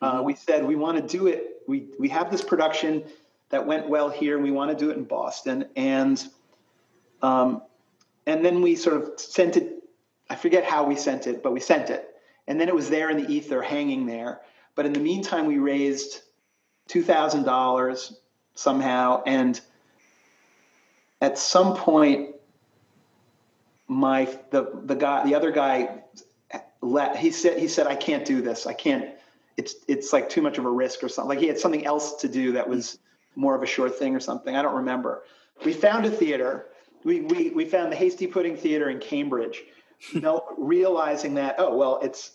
[0.00, 1.62] Uh, we said we want to do it.
[1.66, 3.04] We we have this production
[3.50, 5.66] that went well here, and we want to do it in Boston.
[5.76, 6.24] And
[7.22, 7.62] um,
[8.26, 9.82] and then we sort of sent it.
[10.30, 12.08] I forget how we sent it, but we sent it,
[12.46, 14.40] and then it was there in the ether, hanging there.
[14.74, 16.22] But in the meantime, we raised
[16.86, 18.20] two thousand dollars
[18.54, 19.60] somehow, and
[21.20, 22.34] at some point
[23.88, 26.02] my the the guy the other guy
[26.82, 28.66] let he said he said I can't do this.
[28.66, 29.08] I can't
[29.56, 31.28] it's it's like too much of a risk or something.
[31.28, 32.98] Like he had something else to do that was
[33.34, 34.54] more of a sure thing or something.
[34.54, 35.24] I don't remember.
[35.64, 36.66] We found a theater
[37.04, 39.62] we we we found the Hasty Pudding Theater in Cambridge
[40.14, 42.32] know realizing that oh well it's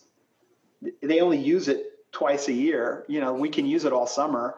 [1.01, 4.55] they only use it twice a year you know we can use it all summer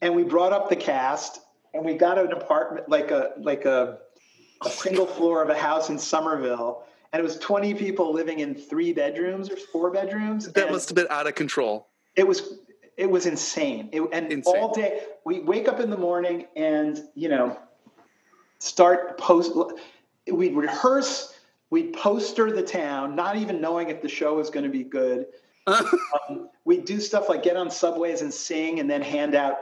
[0.00, 1.40] and we brought up the cast
[1.76, 3.98] and we got an apartment like a like a,
[4.64, 8.54] a single floor of a house in Somerville, and it was 20 people living in
[8.54, 10.50] three bedrooms or four bedrooms.
[10.52, 11.88] That must have been out of control.
[12.16, 12.58] it was
[12.96, 13.90] it was insane.
[13.92, 14.56] It, and Insane.
[14.56, 17.58] all day we wake up in the morning and you know
[18.66, 19.52] start post.
[20.30, 21.34] We'd rehearse.
[21.70, 25.26] We'd poster the town, not even knowing if the show was going to be good.
[25.66, 29.56] um, we'd do stuff like get on subways and sing, and then hand out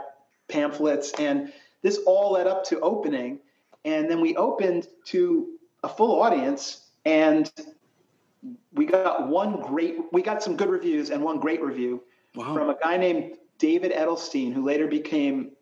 [0.49, 1.13] pamphlets.
[1.19, 3.39] And this all led up to opening.
[3.87, 5.49] And then we opened to
[5.83, 7.51] a full audience, and
[8.75, 9.97] we got one great.
[10.13, 12.03] We got some good reviews and one great review
[12.35, 12.55] Wow.
[12.55, 15.53] from a guy named David Edelstein, who later became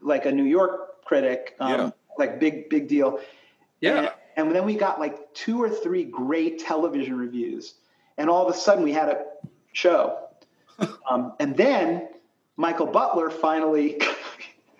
[0.00, 1.90] like a New York critic, um, Yeah.
[2.18, 3.20] Like big big deal.
[3.80, 3.98] Yeah.
[3.98, 7.74] And, And then we got like two or three great television reviews.
[8.16, 9.24] And all of a sudden we had a
[9.72, 10.18] show.
[11.10, 12.08] um, and then
[12.56, 14.00] Michael Butler finally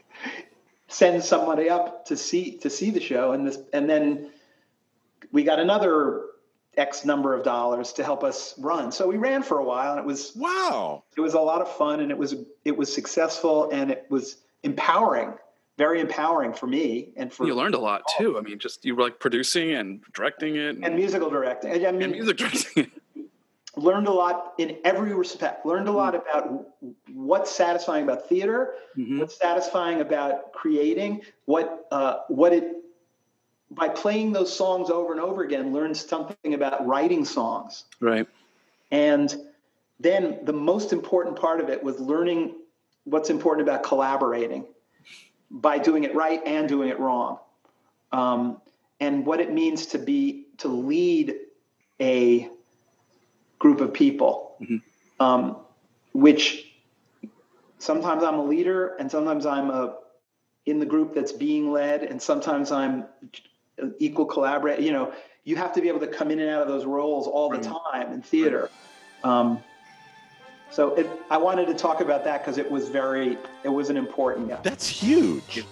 [0.88, 4.30] sends somebody up to see to see the show and this and then
[5.32, 6.22] we got another
[6.76, 8.92] X number of dollars to help us run.
[8.92, 11.04] So we ran for a while and it was wow.
[11.16, 14.36] It was a lot of fun and it was it was successful and it was
[14.62, 15.34] empowering,
[15.78, 18.38] very empowering for me and for You learned a lot too.
[18.38, 21.72] I mean, just you were like producing and directing it and musical directing.
[21.72, 22.90] I mean, and music directing.
[23.76, 25.64] learned a lot in every respect.
[25.64, 26.68] Learned a lot about
[27.12, 29.20] what's satisfying about theater, Mm-hmm.
[29.20, 32.76] what's satisfying about creating, what uh, what it
[33.70, 37.84] by playing those songs over and over again, learned something about writing songs.
[38.00, 38.28] Right.
[38.90, 39.34] And
[39.98, 42.54] then the most important part of it was learning
[43.04, 44.66] what's important about collaborating
[45.52, 47.38] by doing it right and doing it wrong.
[48.10, 48.60] Um,
[48.98, 51.34] and what it means to be to lead
[52.00, 52.48] a
[53.58, 54.56] group of people,
[55.20, 55.56] um,
[56.14, 56.66] which
[57.78, 59.96] sometimes I'm a leader and sometimes I'm a
[60.64, 63.06] in the group that's being led, and sometimes I'm
[63.98, 64.80] equal collaborator.
[64.80, 65.12] You know,
[65.44, 67.58] you have to be able to come in and out of those roles all the
[67.58, 68.70] time in theater.
[69.24, 69.64] Um,
[70.72, 73.96] so it, I wanted to talk about that because it was very, it was an
[73.98, 74.48] important.
[74.48, 74.60] Yeah.
[74.62, 75.64] That's huge.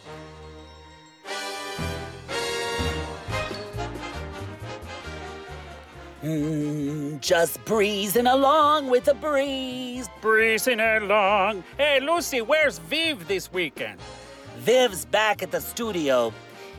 [6.23, 10.07] Mm, just breezing along with the breeze.
[10.21, 11.65] Breezing along.
[11.79, 13.99] Hey, Lucy, where's Viv this weekend?
[14.59, 16.31] Viv's back at the studio.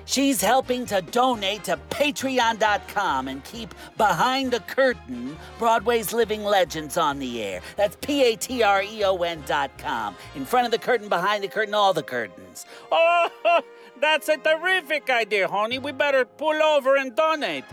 [0.05, 7.19] She's helping to donate to patreon.com and keep Behind the Curtain Broadway's Living Legends on
[7.19, 7.61] the air.
[7.75, 10.15] That's P A T R E O N.com.
[10.35, 12.65] In front of the curtain, behind the curtain, all the curtains.
[12.91, 13.61] Oh,
[14.01, 15.79] that's a terrific idea, honey.
[15.79, 17.65] We better pull over and donate.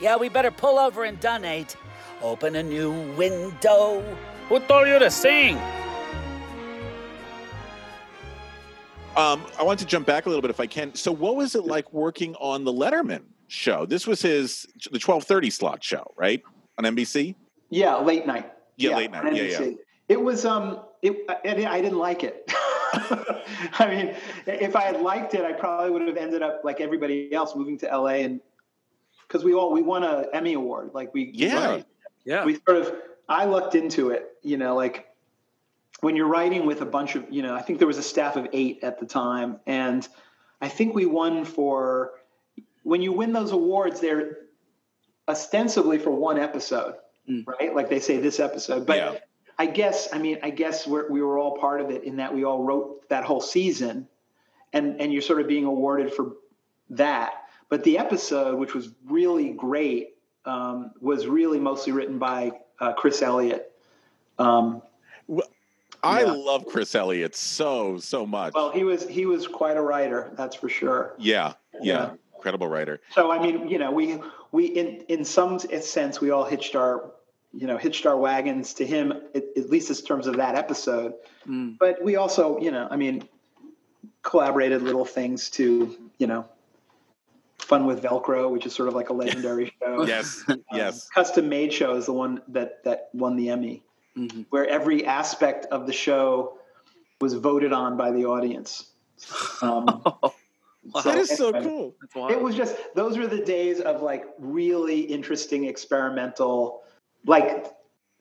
[0.00, 1.76] Yeah, we better pull over and donate.
[2.22, 4.02] Open a new window.
[4.48, 5.58] Who told you to sing?
[9.16, 10.94] Um, I want to jump back a little bit if I can.
[10.94, 13.86] So, what was it like working on the Letterman show?
[13.86, 16.42] This was his the twelve thirty slot show, right,
[16.78, 17.34] on NBC.
[17.70, 18.52] Yeah, late night.
[18.76, 19.34] Yeah, late night.
[19.34, 19.70] Yeah, yeah.
[20.08, 22.44] It was um, it I, I didn't like it.
[22.92, 24.14] I mean,
[24.46, 27.78] if I had liked it, I probably would have ended up like everybody else, moving
[27.78, 28.40] to LA, and
[29.26, 31.82] because we all we won a Emmy award, like we Yeah.
[32.24, 32.44] Yeah.
[32.44, 32.94] we sort of
[33.28, 35.06] I looked into it, you know, like
[36.00, 38.36] when you're writing with a bunch of, you know, I think there was a staff
[38.36, 40.06] of eight at the time, and
[40.60, 42.12] I think we won for
[42.82, 44.38] when you win those awards, they're
[45.28, 46.94] ostensibly for one episode,
[47.46, 47.74] right?
[47.74, 49.18] Like they say this episode, but Yeah.
[49.58, 52.34] I guess I mean I guess we're, we were all part of it in that
[52.34, 54.06] we all wrote that whole season,
[54.72, 56.36] and and you're sort of being awarded for
[56.90, 57.32] that.
[57.68, 63.22] But the episode, which was really great, um, was really mostly written by uh, Chris
[63.22, 63.72] Elliott.
[64.38, 64.82] Um,
[66.06, 66.32] I Yeah.
[66.32, 68.54] love Chris Elliott so so much.
[68.54, 71.14] well, he was he was quite a writer, that's for sure.
[71.18, 72.10] yeah, yeah, Yeah.
[72.36, 73.00] incredible writer.
[73.12, 74.18] So I mean, you know, we
[74.52, 77.10] we in in some sense we all hitched our
[77.52, 81.14] you know hitched our wagons to him at, at least in terms of that episode.
[81.48, 81.76] Mm.
[81.78, 83.28] But we also, you know, I mean,
[84.22, 86.46] collaborated little things to you know.
[87.58, 90.06] Fun with Velcro, which is sort of like a legendary show.
[90.06, 91.08] Yes, yes.
[91.08, 93.82] Custom Made Show is the one that that won the Emmy,
[94.16, 94.42] Mm-hmm.
[94.48, 96.58] where every aspect of the show
[97.20, 98.92] was voted on by the audience.
[99.60, 100.02] Um,
[101.04, 102.28] That is so anyway, cool.
[102.28, 106.82] It was just those were the days of like really interesting experimental.
[107.24, 107.66] Like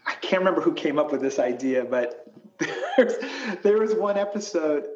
[0.05, 2.25] I can't remember who came up with this idea, but
[3.63, 4.88] there was one episode.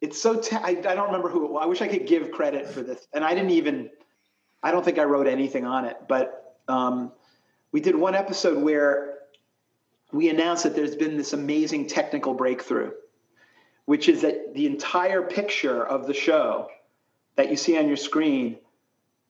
[0.00, 1.44] It's so ta- I, I don't remember who.
[1.44, 1.62] It was.
[1.62, 3.90] I wish I could give credit for this, and I didn't even.
[4.62, 7.12] I don't think I wrote anything on it, but um,
[7.72, 9.19] we did one episode where
[10.12, 12.92] we announced that there's been this amazing technical breakthrough,
[13.84, 16.68] which is that the entire picture of the show
[17.36, 18.58] that you see on your screen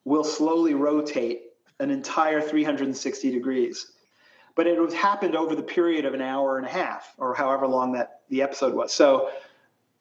[0.05, 1.43] will slowly rotate
[1.79, 3.93] an entire 360 degrees.
[4.55, 7.67] But it was happened over the period of an hour and a half, or however
[7.67, 8.93] long that the episode was.
[8.93, 9.31] So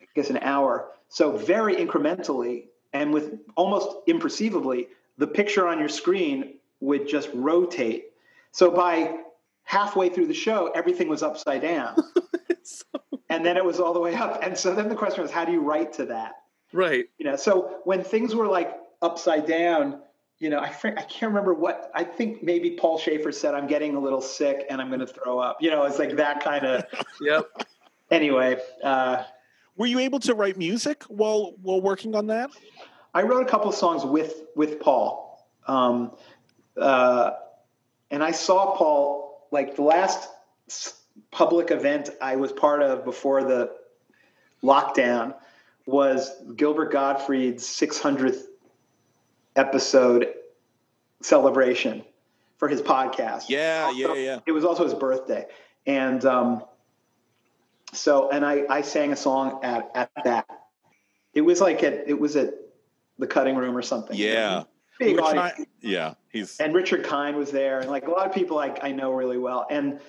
[0.02, 0.92] I guess an hour.
[1.10, 8.06] So very incrementally and with almost imperceivably, the picture on your screen would just rotate.
[8.52, 9.20] So by
[9.70, 11.96] halfway through the show, everything was upside down.
[13.30, 14.40] and then it was all the way up.
[14.42, 16.38] And so then the question was, how do you write to that?
[16.74, 17.06] Right.
[17.20, 20.02] You know, so when things were like upside down,
[20.40, 23.96] you know, I, I can't remember what, I think maybe Paul Shaffer said, I'm getting
[23.96, 25.58] a little sick and I'm going to throw up.
[25.62, 26.86] You know, it's like that kind of.
[27.22, 27.46] Yep.
[28.10, 29.24] Anyway, uh,
[29.78, 32.50] Were you able to write music while while working on that?
[33.14, 35.48] I wrote a couple songs with with Paul.
[35.68, 36.14] Um,
[36.76, 37.32] uh,
[38.10, 40.30] and I saw Paul like the last
[41.32, 43.72] public event I was part of before the
[44.64, 45.36] lockdown
[45.86, 48.44] was Gilbert Gottfried's 600th
[49.56, 50.34] episode
[51.22, 52.04] celebration
[52.58, 53.46] for his podcast.
[53.50, 54.40] Yeah, yeah, yeah.
[54.46, 55.46] It was also his birthday,
[55.86, 56.64] and um,
[57.94, 60.48] so and I I sang a song at at that.
[61.34, 62.54] It was like at it was at
[63.18, 64.16] the cutting room or something.
[64.16, 64.64] Yeah.
[65.00, 65.54] Big audience.
[65.60, 68.84] I- yeah, he's And Richard Kind was there, and like a lot of people like
[68.84, 69.66] I know really well.
[69.70, 70.00] And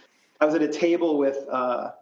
[0.41, 1.93] I was at a table with uh,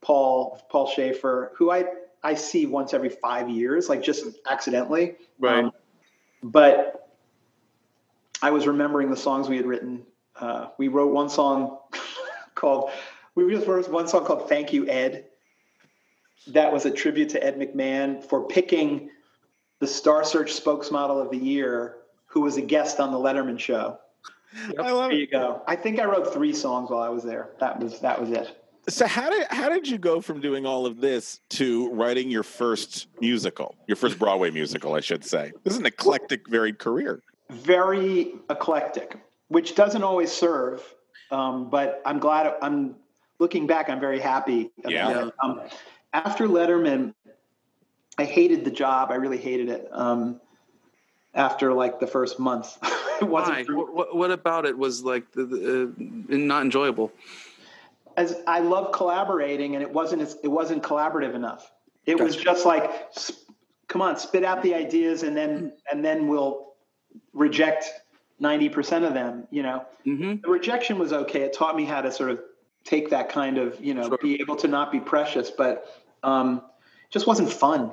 [0.00, 1.84] Paul Paul Shaffer, who I
[2.22, 5.14] I see once every five years, like just accidentally.
[5.38, 5.64] Right.
[5.64, 5.72] Um,
[6.42, 7.10] but
[8.42, 10.04] I was remembering the songs we had written.
[10.36, 11.78] Uh, we wrote one song
[12.56, 12.90] called
[13.34, 15.26] we just wrote one song called "Thank You, Ed."
[16.48, 19.10] That was a tribute to Ed McMahon for picking
[19.78, 21.98] the Star Search spokesmodel of the year,
[22.32, 23.98] who was a guest on the Letterman show.
[24.78, 25.62] I love There you go.
[25.66, 27.50] I think I wrote three songs while I was there.
[27.60, 28.58] That was that was it.
[28.88, 32.42] So how did how did you go from doing all of this to writing your
[32.42, 35.52] first musical, your first Broadway musical, I should say?
[35.62, 37.22] This is an eclectic, varied career.
[37.50, 39.18] Very eclectic,
[39.48, 40.82] which doesn't always serve.
[41.30, 42.54] Um, but I'm glad.
[42.62, 42.96] I'm
[43.38, 43.90] looking back.
[43.90, 44.70] I'm very happy.
[44.80, 45.30] About Yeah.
[45.42, 45.60] Um,
[46.14, 47.14] after Letterman,
[48.16, 49.10] I hated the job.
[49.10, 49.88] I really hated it.
[49.92, 50.40] Um,
[51.34, 52.76] after like the first month,
[53.20, 53.68] it wasn't.
[53.68, 53.74] Why?
[53.74, 55.92] What, what, about it was like the, the,
[56.32, 57.12] uh, not enjoyable?
[58.16, 61.70] as I love collaborating, and it wasn't it wasn't collaborative enough.
[62.04, 62.90] It was just like,
[63.88, 66.74] come on, spit out the ideas, and then and then we'll
[67.32, 67.86] reject
[68.38, 69.46] ninety percent of them.
[69.50, 70.40] You know, Mm-hmm.
[70.42, 71.42] the rejection was okay.
[71.42, 72.40] It taught me how to sort of
[72.84, 75.86] take that kind of you know be able to not be precious, but
[76.22, 76.56] um,
[77.04, 77.92] it just wasn't fun.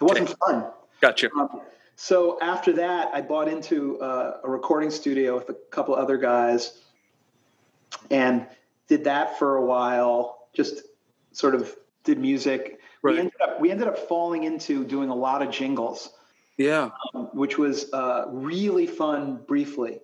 [0.00, 0.66] It wasn't fun.
[1.00, 1.30] Gotcha.
[1.32, 1.60] Um,
[1.96, 6.78] so after that, I bought into uh, a recording studio with a couple other guys,
[8.10, 8.46] and
[8.88, 10.48] did that for a while.
[10.52, 10.82] Just
[11.32, 11.74] sort of
[12.04, 12.80] did music.
[13.02, 16.10] We ended up we ended up falling into doing a lot of jingles,
[16.56, 16.90] Yeah.
[17.14, 20.00] um, which was uh, really fun briefly.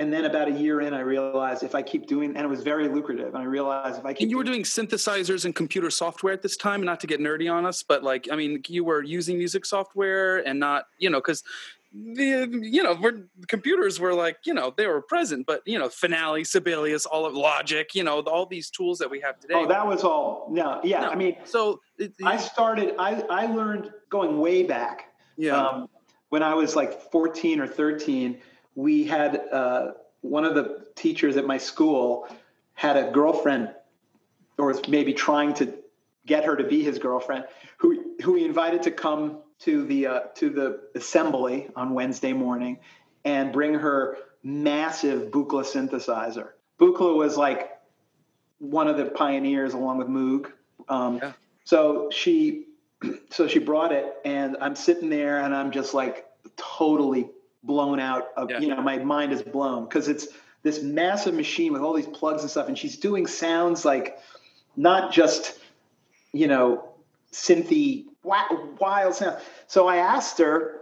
[0.00, 2.62] And then about a year in, I realized if I keep doing, and it was
[2.62, 3.34] very lucrative.
[3.34, 6.40] And I realized if I keep And you were doing synthesizers and computer software at
[6.40, 9.36] this time, not to get nerdy on us, but like, I mean, you were using
[9.36, 11.44] music software and not, you know, because
[11.92, 15.90] the, you know, we're, computers were like, you know, they were present, but you know,
[15.90, 19.52] Finale, Sibelius, all of Logic, you know, all these tools that we have today.
[19.54, 20.48] Oh, that was all.
[20.50, 21.10] No, yeah.
[21.10, 21.78] I mean, so
[22.24, 22.94] I started.
[22.98, 25.12] I I learned going way back.
[25.36, 25.56] Yeah.
[25.56, 25.88] Um,
[26.30, 28.38] when I was like 14 or 13,
[28.80, 32.26] we had uh, one of the teachers at my school
[32.74, 33.74] had a girlfriend,
[34.56, 35.74] or was maybe trying to
[36.26, 37.44] get her to be his girlfriend,
[37.78, 42.78] who who he invited to come to the uh, to the assembly on Wednesday morning
[43.24, 46.48] and bring her massive Buchla synthesizer.
[46.78, 47.70] Buchla was like
[48.58, 50.52] one of the pioneers along with Moog.
[50.88, 51.20] Um,
[51.64, 52.64] So she,
[53.30, 56.26] so she brought it, and I'm sitting there, and I'm just like
[56.56, 57.28] totally
[57.62, 58.28] blown out.
[58.36, 60.28] Of, You know, my mind is blown because it's
[60.62, 64.18] this massive machine with all these plugs and stuff, and she's doing sounds like
[64.76, 65.58] not just,
[66.32, 66.88] you know,
[67.32, 69.38] synthy wild sound.
[69.66, 70.80] So I asked her,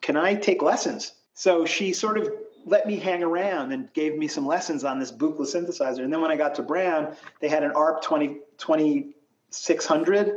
[0.00, 2.28] "Can I take lessons?" So she sort of
[2.66, 6.02] let me hang around and gave me some lessons on this Buchla synthesizer.
[6.02, 10.32] And then when I got to Brown, they had an ARP 20, 2600,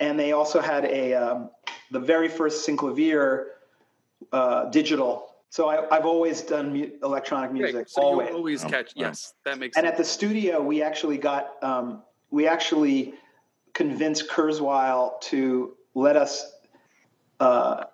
[0.00, 1.50] and they also had a um,
[1.92, 3.44] the very first Synclavier
[4.32, 5.26] uh, digital.
[5.50, 7.74] So I, I've always done mu- electronic music.
[7.74, 7.90] Great.
[7.90, 8.28] So always.
[8.28, 9.92] you always catch, yes, that makes And sense.
[9.92, 13.14] at the studio, we actually got um, we actually
[13.74, 16.52] convinced Kurzweil to let us
[17.40, 17.84] uh,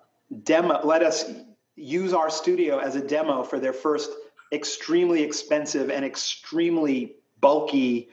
[0.43, 1.31] demo, let us
[1.75, 4.11] use our studio as a demo for their first
[4.51, 8.09] extremely expensive and extremely bulky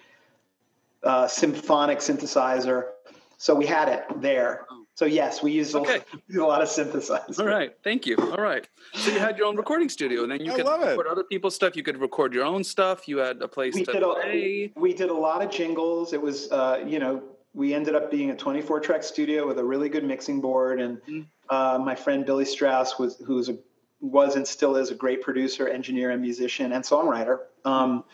[1.03, 2.89] uh, symphonic synthesizer.
[3.37, 4.67] So we had it there.
[4.97, 7.39] So yes, we used a, lot, a lot of synthesizers.
[7.41, 8.17] All right, thank you.
[8.17, 10.83] All right, so you had your own recording studio, and then you I could love
[10.83, 10.91] it.
[10.91, 11.75] record other people's stuff.
[11.77, 13.09] You could record your own stuff.
[13.09, 14.73] You had a place we to did a, play.
[14.77, 16.13] we did a lot of jingles.
[16.13, 17.23] It was, uh, you know,
[17.55, 20.81] we ended up being a 24 track studio with a really good mixing board.
[20.81, 23.57] And uh, my friend Billy Strauss was, who's a,
[24.01, 27.39] was and still is a great producer, engineer, and musician and songwriter.
[27.65, 28.05] Um,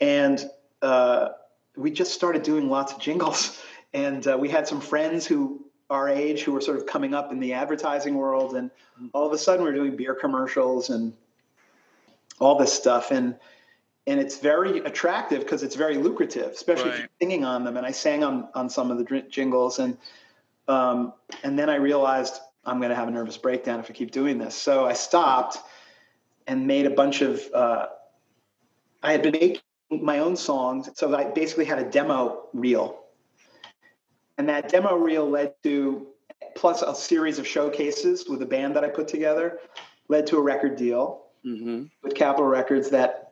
[0.00, 0.48] and
[0.82, 1.30] uh,
[1.76, 3.62] we just started doing lots of jingles.
[3.94, 7.32] And uh, we had some friends who our age who were sort of coming up
[7.32, 8.56] in the advertising world.
[8.56, 8.70] And
[9.12, 11.12] all of a sudden, we we're doing beer commercials and
[12.40, 13.10] all this stuff.
[13.10, 13.36] And
[14.08, 17.76] and it's very attractive because it's very lucrative, especially if you're singing on them.
[17.76, 19.98] And I sang on on some of the jingles, and
[20.68, 21.12] um,
[21.42, 24.38] and then I realized I'm going to have a nervous breakdown if I keep doing
[24.38, 24.54] this.
[24.54, 25.58] So I stopped.
[26.46, 27.42] and made a bunch of.
[27.52, 27.86] Uh,
[29.02, 29.60] I had been making
[29.90, 33.05] my own songs, so I basically had a demo reel,
[34.38, 36.08] and that demo reel led to
[36.54, 39.58] plus a series of showcases with a band that I put together,
[40.08, 41.84] led to a record deal Mm-hmm.
[42.02, 43.30] with Capitol Records that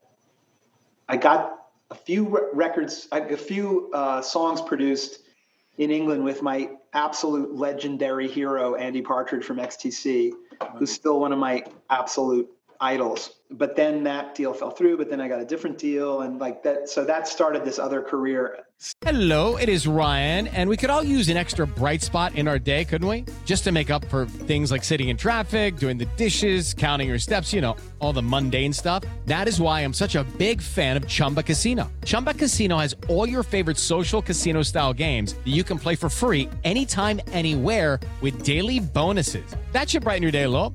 [1.08, 1.58] I got
[1.90, 5.18] a few re- records, a few uh, songs produced
[5.78, 10.30] in England with my absolute legendary hero, Andy Partridge from XTC,
[10.76, 12.48] who's still one of my absolute
[12.80, 13.30] idols.
[13.50, 16.22] But then that deal fell through, but then I got a different deal.
[16.22, 18.64] And like that, so that started this other career.
[19.00, 22.58] Hello, it is Ryan, and we could all use an extra bright spot in our
[22.58, 23.24] day, couldn't we?
[23.44, 27.18] Just to make up for things like sitting in traffic, doing the dishes, counting your
[27.18, 29.04] steps, you know, all the mundane stuff.
[29.26, 31.90] That is why I'm such a big fan of Chumba Casino.
[32.04, 36.10] Chumba Casino has all your favorite social casino style games that you can play for
[36.10, 39.54] free anytime, anywhere with daily bonuses.
[39.72, 40.74] That should brighten your day a little.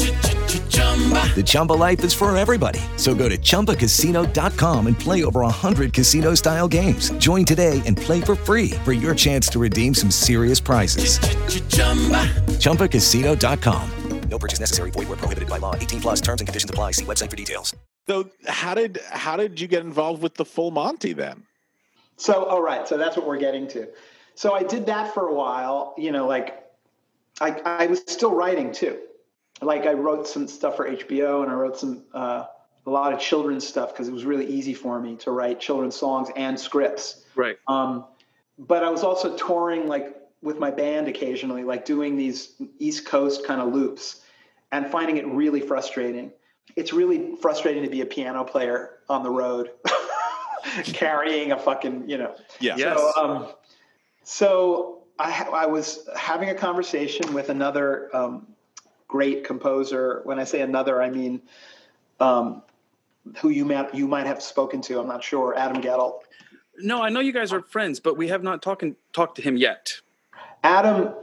[1.35, 2.79] The Chumba life is for everybody.
[2.97, 7.09] So go to ChumbaCasino.com and play over 100 casino-style games.
[7.13, 11.17] Join today and play for free for your chance to redeem some serious prizes.
[12.59, 13.91] ChumbaCasino.com.
[14.29, 14.91] No purchase necessary.
[14.91, 15.75] Void were prohibited by law.
[15.75, 16.91] 18 plus terms and conditions apply.
[16.91, 17.75] See website for details.
[18.07, 21.43] So how did how did you get involved with the Full Monty then?
[22.15, 22.87] So, all right.
[22.87, 23.87] So that's what we're getting to.
[24.35, 26.63] So I did that for a while, you know, like
[27.41, 28.97] I, I was still writing too.
[29.61, 32.45] Like I wrote some stuff for HBO and I wrote some, uh,
[32.85, 35.95] a lot of children's stuff because it was really easy for me to write children's
[35.95, 37.23] songs and scripts.
[37.35, 37.57] Right.
[37.67, 38.05] Um,
[38.57, 43.45] but I was also touring like with my band occasionally, like doing these East Coast
[43.45, 44.21] kind of loops
[44.71, 46.31] and finding it really frustrating.
[46.75, 49.71] It's really frustrating to be a piano player on the road,
[50.83, 52.35] carrying a fucking, you know.
[52.59, 52.77] Yeah.
[52.77, 52.97] Yes.
[52.97, 53.47] So, um,
[54.23, 58.47] so I, I was having a conversation with another um,
[59.11, 60.21] great composer.
[60.23, 61.41] When I say another, I mean
[62.21, 62.63] um,
[63.37, 64.99] who you might you might have spoken to.
[64.99, 65.55] I'm not sure.
[65.55, 66.19] Adam Guettel.
[66.79, 69.57] No, I know you guys are friends, but we have not talking talked to him
[69.57, 69.99] yet.
[70.63, 71.13] Adam,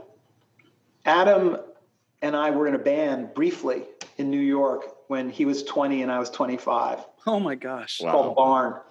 [1.05, 1.57] Adam,
[2.21, 3.83] and I were in a band briefly
[4.17, 6.99] in New York when he was 20 and I was 25.
[7.25, 8.01] Oh my gosh.
[8.01, 8.11] Wow.
[8.11, 8.81] Called Barn,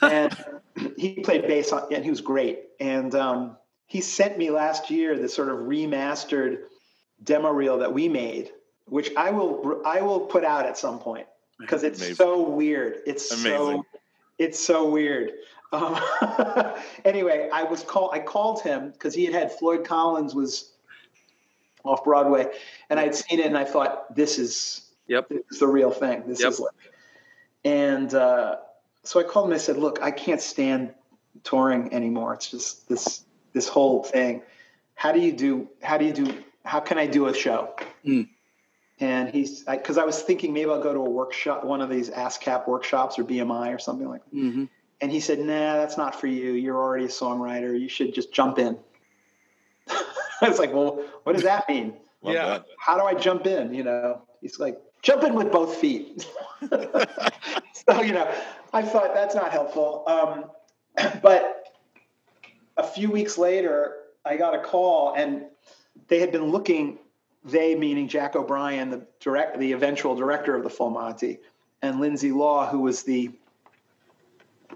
[0.00, 0.36] and
[0.96, 2.60] he played bass on, and he was great.
[2.78, 6.60] And um, he sent me last year this sort of remastered
[7.22, 8.50] demo reel that we made,
[8.86, 11.26] which I will I will put out at some point
[11.58, 12.16] because it's Amazing.
[12.16, 12.98] so weird.
[13.06, 13.50] It's Amazing.
[13.58, 13.86] so
[14.38, 15.32] it's so weird.
[15.72, 15.98] Um,
[17.04, 20.72] anyway, I was call I called him because he had had Floyd Collins was
[21.84, 22.46] off Broadway,
[22.90, 25.28] and I'd seen it and I thought this is Yep.
[25.28, 26.22] this is the real thing.
[26.26, 26.48] This Yep.
[26.52, 26.70] is like,
[27.64, 28.56] and uh,
[29.02, 29.52] so I called him.
[29.54, 30.94] I said, "Look, I can't stand
[31.42, 32.32] touring anymore.
[32.34, 34.42] It's just this this whole thing.
[34.94, 35.68] How do you do?
[35.82, 36.42] How do you do?
[36.64, 38.28] How can I do a show?" Mm.
[39.00, 42.10] And he's because I, was thinking maybe I'll go to a workshop, one of these
[42.10, 44.24] ASCAP workshops or BMI or something like.
[44.24, 44.36] that.
[44.36, 44.64] Mm-hmm.
[45.00, 46.52] And he said, "Nah, that's not for you.
[46.52, 47.78] You're already a songwriter.
[47.78, 48.78] You should just jump in."
[49.88, 51.94] I was like, "Well, what does that mean?
[52.22, 52.46] Yeah.
[52.46, 52.64] that.
[52.78, 56.26] How do I jump in?" You know, he's like, "Jump in with both feet."
[56.70, 58.32] so you know,
[58.72, 60.04] I thought that's not helpful.
[60.06, 60.44] Um,
[61.22, 61.66] but
[62.76, 65.44] a few weeks later, I got a call, and
[66.08, 66.98] they had been looking.
[67.44, 71.40] They meaning Jack O'Brien, the direct, the eventual director of the Full Monty,
[71.82, 73.30] and Lindsay Law, who was the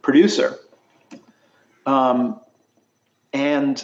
[0.02, 0.58] producer.
[1.86, 2.40] Um,
[3.32, 3.82] and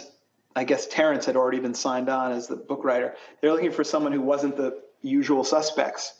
[0.55, 3.15] I guess Terrence had already been signed on as the book writer.
[3.41, 6.13] They're looking for someone who wasn't the usual suspects.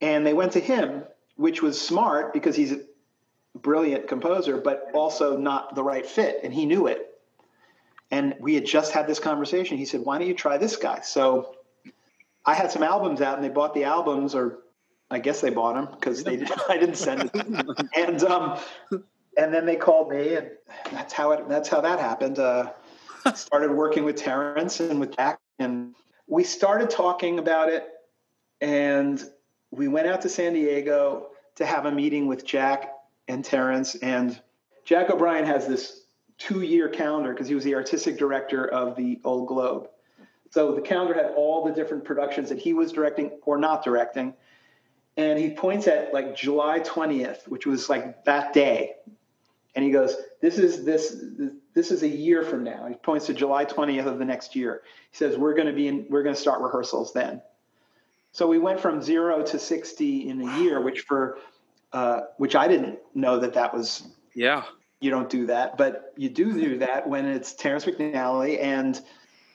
[0.00, 1.04] And they went to him,
[1.36, 2.80] which was smart because he's a
[3.56, 6.40] brilliant composer, but also not the right fit.
[6.42, 7.09] And he knew it.
[8.10, 9.78] And we had just had this conversation.
[9.78, 11.00] He said, Why don't you try this guy?
[11.00, 11.54] So
[12.44, 14.60] I had some albums out and they bought the albums, or
[15.10, 17.88] I guess they bought them because they did, I didn't send it.
[17.96, 18.58] and um,
[19.36, 20.50] and then they called me, and
[20.90, 21.48] that's how it.
[21.48, 22.38] That's how that happened.
[22.38, 22.72] Uh,
[23.34, 25.94] started working with Terrence and with Jack, and
[26.26, 27.88] we started talking about it.
[28.60, 29.22] And
[29.70, 32.92] we went out to San Diego to have a meeting with Jack
[33.28, 33.94] and Terrence.
[33.96, 34.40] And
[34.84, 36.02] Jack O'Brien has this
[36.40, 39.88] two-year calendar because he was the artistic director of the Old Globe.
[40.50, 44.34] So the calendar had all the different productions that he was directing or not directing.
[45.16, 48.96] And he points at like July 20th, which was like that day.
[49.74, 51.16] and he goes, "This is this
[51.74, 54.82] this is a year from now." He points to July 20th of the next year.
[55.10, 56.06] He says, "We're going to be in.
[56.10, 57.40] We're to start rehearsals then."
[58.32, 61.38] So we went from zero to 60 in a year, which for
[61.92, 64.02] uh, which I didn't know that that was.
[64.34, 64.64] Yeah.
[65.00, 69.00] You don't do that, but you do do that when it's Terrence McNally and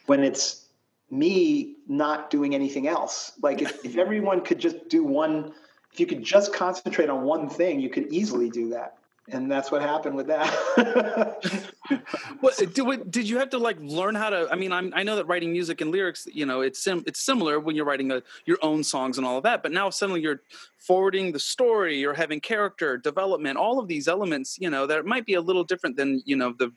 [0.08, 0.66] when it's
[1.12, 3.34] me not doing anything else.
[3.42, 5.54] Like if, if everyone could just do one,
[5.94, 8.98] if you could just concentrate on one thing, you could easily do that
[9.30, 10.54] and that's what happened with that.
[12.42, 14.48] what did, did you have to like learn how to?
[14.52, 17.20] I mean, I'm, i know that writing music and lyrics, you know, it's sim, it's
[17.20, 19.64] similar when you're writing a, your own songs and all of that.
[19.64, 20.42] But now suddenly you're
[20.78, 25.26] forwarding the story, you're having character development, all of these elements, you know, that might
[25.26, 26.72] be a little different than you know the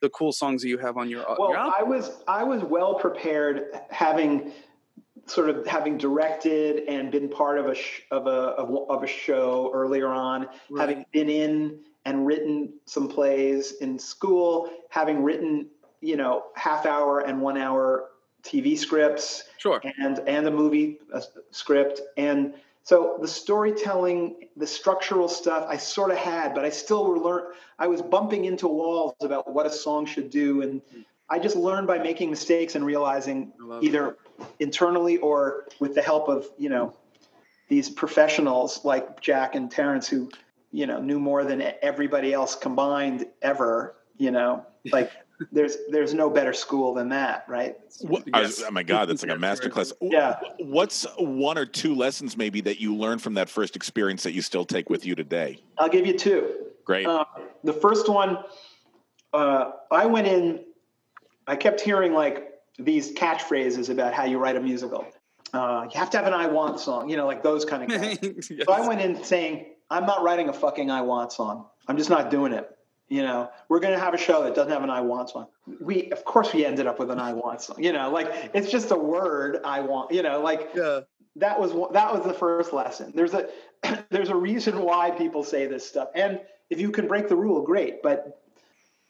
[0.00, 1.28] the cool songs that you have on your.
[1.28, 4.52] Uh, well, your I was I was well prepared, having
[5.26, 9.06] sort of having directed and been part of a sh- of a of, of, a
[9.06, 10.80] show earlier on, right.
[10.80, 15.68] having been in and written some plays in school, having written,
[16.00, 18.10] you know, half hour and one hour
[18.42, 25.26] TV scripts, sure, and and a movie a script, and so the storytelling, the structural
[25.26, 27.44] stuff, I sort of had, but I still were learn.
[27.78, 30.82] I was bumping into walls about what a song should do, and
[31.30, 34.48] I just learned by making mistakes and realizing either that.
[34.60, 36.94] internally or with the help of you know
[37.68, 40.30] these professionals like Jack and Terrence who
[40.74, 44.64] you know knew more than everybody else combined ever you know?
[44.92, 45.10] Like
[45.50, 47.76] there's there's no better school than that right?
[48.02, 50.38] What, was, oh my god that's like a master class yeah.
[50.60, 54.42] what's one or two lessons maybe that you learned from that first experience that you
[54.42, 55.58] still take with you today?
[55.78, 56.66] I'll give you two.
[56.84, 57.06] Great.
[57.06, 57.24] Uh,
[57.62, 58.38] the first one
[59.32, 60.60] uh, i went in
[61.46, 65.06] i kept hearing like these catchphrases about how you write a musical.
[65.52, 68.00] Uh, you have to have an i want song you know like those kind of
[68.00, 68.66] things yes.
[68.66, 71.66] so i went in saying I'm not writing a fucking I want song.
[71.86, 72.70] I'm just not doing it.
[73.08, 75.46] You know, we're going to have a show that doesn't have an I want song.
[75.80, 77.82] We, of course, we ended up with an I want song.
[77.82, 80.10] You know, like it's just a word I want.
[80.10, 81.00] You know, like yeah.
[81.36, 83.12] that was that was the first lesson.
[83.14, 83.48] There's a
[84.10, 87.62] there's a reason why people say this stuff, and if you can break the rule,
[87.62, 88.02] great.
[88.02, 88.40] But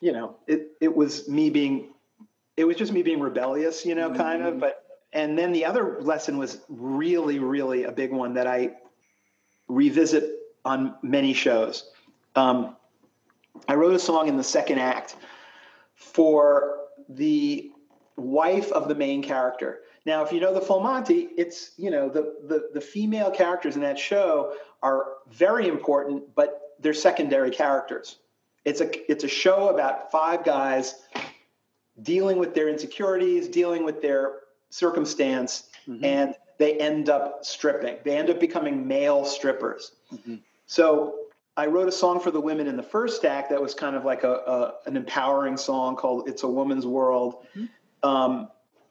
[0.00, 1.94] you know, it it was me being,
[2.56, 3.86] it was just me being rebellious.
[3.86, 4.18] You know, mm-hmm.
[4.18, 4.58] kind of.
[4.58, 8.72] But and then the other lesson was really, really a big one that I
[9.68, 10.30] revisit
[10.64, 11.90] on many shows.
[12.34, 12.76] Um,
[13.68, 15.16] I wrote a song in the second act
[15.94, 16.76] for
[17.08, 17.70] the
[18.16, 19.80] wife of the main character.
[20.06, 23.76] Now, if you know the Full Monty, it's you know the, the the female characters
[23.76, 28.16] in that show are very important, but they're secondary characters.
[28.64, 30.94] It's a it's a show about five guys
[32.02, 36.04] dealing with their insecurities, dealing with their circumstance, mm-hmm.
[36.04, 37.96] and they end up stripping.
[38.04, 39.92] They end up becoming male strippers.
[40.12, 40.36] Mm-hmm.
[40.66, 41.14] So
[41.56, 44.04] I wrote a song for the women in the first act that was kind of
[44.04, 48.08] like a, a an empowering song called "It's a Woman's World." Mm-hmm.
[48.08, 48.48] Um,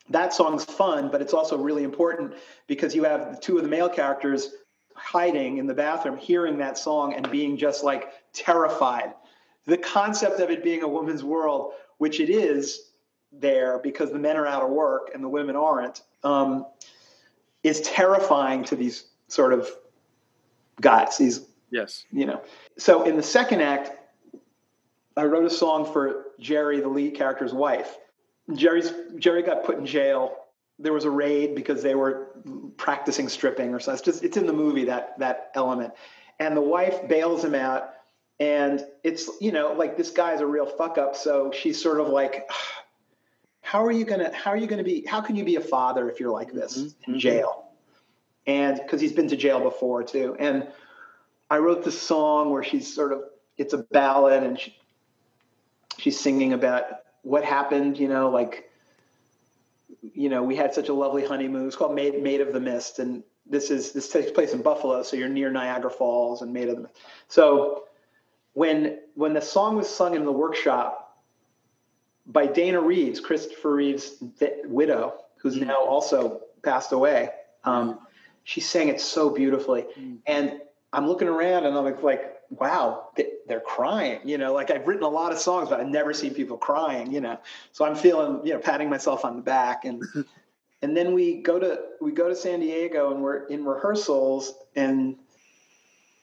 [0.09, 2.33] that song's fun, but it's also really important
[2.67, 4.49] because you have two of the male characters
[4.95, 9.13] hiding in the bathroom, hearing that song and being just like terrified.
[9.65, 12.91] The concept of it being a woman's world, which it is
[13.31, 16.65] there because the men are out of work and the women aren't, um,
[17.63, 19.69] is terrifying to these sort of
[20.81, 22.05] guys, these Yes.
[22.11, 22.41] You know.
[22.77, 23.91] So in the second act,
[25.17, 27.97] I wrote a song for Jerry, the lead character's wife.
[28.53, 30.35] Jerry's Jerry got put in jail.
[30.77, 32.27] There was a raid because they were
[32.77, 33.97] practicing stripping or something.
[33.97, 35.93] It's just it's in the movie that that element.
[36.39, 37.89] And the wife bails him out.
[38.39, 41.15] And it's, you know, like this guy's a real fuck up.
[41.15, 42.49] So she's sort of like,
[43.61, 46.07] how are you gonna how are you gonna be how can you be a father
[46.09, 47.13] if you're like this mm-hmm.
[47.13, 47.71] in jail?
[48.45, 50.35] And because he's been to jail before too.
[50.37, 50.67] And
[51.49, 53.23] I wrote this song where she's sort of
[53.57, 54.75] it's a ballad and she,
[55.97, 56.85] she's singing about
[57.21, 58.69] what happened, you know, like
[60.01, 61.67] you know, we had such a lovely honeymoon.
[61.67, 65.03] It's called Made Maid of the Mist and this is this takes place in Buffalo,
[65.03, 66.95] so you're near Niagara Falls and Maid of the Mist.
[67.27, 67.85] So
[68.53, 71.21] when when the song was sung in the workshop
[72.25, 74.23] by Dana Reeves, Christopher Reeves'
[74.65, 75.67] widow, who's mm.
[75.67, 77.29] now also passed away,
[77.65, 77.99] um,
[78.43, 79.85] she sang it so beautifully.
[79.99, 80.19] Mm.
[80.25, 80.61] And
[80.93, 82.01] I'm looking around and I'm like,
[82.51, 83.09] wow,
[83.47, 84.19] they're crying.
[84.23, 87.11] You know, like I've written a lot of songs, but I've never seen people crying.
[87.11, 87.39] You know,
[87.71, 90.03] so I'm feeling, you know, patting myself on the back, and
[90.81, 95.17] and then we go to we go to San Diego and we're in rehearsals, and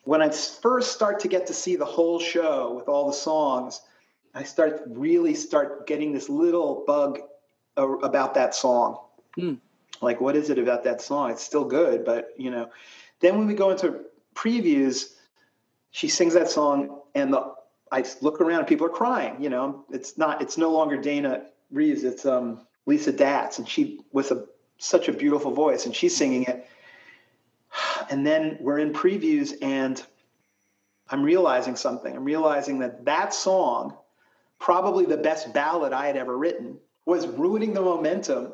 [0.05, 3.83] when I first start to get to see the whole show with all the songs,
[4.35, 7.21] I start really start getting this little bug
[7.77, 8.99] about that song.
[9.35, 9.55] Hmm.
[10.01, 11.31] Like, what is it about that song?
[11.31, 12.71] It's still good, but you know.
[13.21, 14.01] Then when we go into
[14.35, 15.13] previews,
[15.91, 17.55] she sings that song, and the
[17.93, 19.43] I look around, people are crying.
[19.43, 24.01] You know, it's not, it's no longer Dana Reeves, it's um, Lisa Datz, and she
[24.13, 24.47] with a
[24.79, 26.67] such a beautiful voice, and she's singing it.
[28.11, 30.03] And then we're in previews, and
[31.09, 32.17] I'm realizing something.
[32.17, 33.97] I'm realizing that that song,
[34.59, 38.53] probably the best ballad I had ever written, was ruining the momentum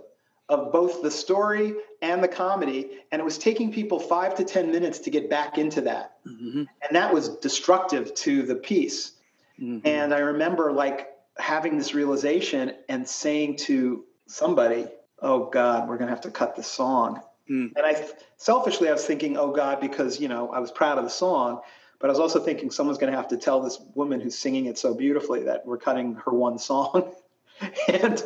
[0.48, 2.90] of both the story and the comedy.
[3.10, 6.18] And it was taking people five to 10 minutes to get back into that.
[6.26, 6.64] Mm-hmm.
[6.82, 9.12] And that was destructive to the piece.
[9.60, 9.86] Mm-hmm.
[9.86, 14.86] And I remember like having this realization and saying to somebody,
[15.20, 17.22] Oh God, we're going to have to cut this song.
[17.50, 17.72] Mm.
[17.74, 21.04] And I selfishly, I was thinking, Oh God, because, you know, I was proud of
[21.04, 21.60] the song.
[21.98, 24.66] But I was also thinking someone's going to have to tell this woman who's singing
[24.66, 27.14] it so beautifully that we're cutting her one song.
[27.88, 28.22] and,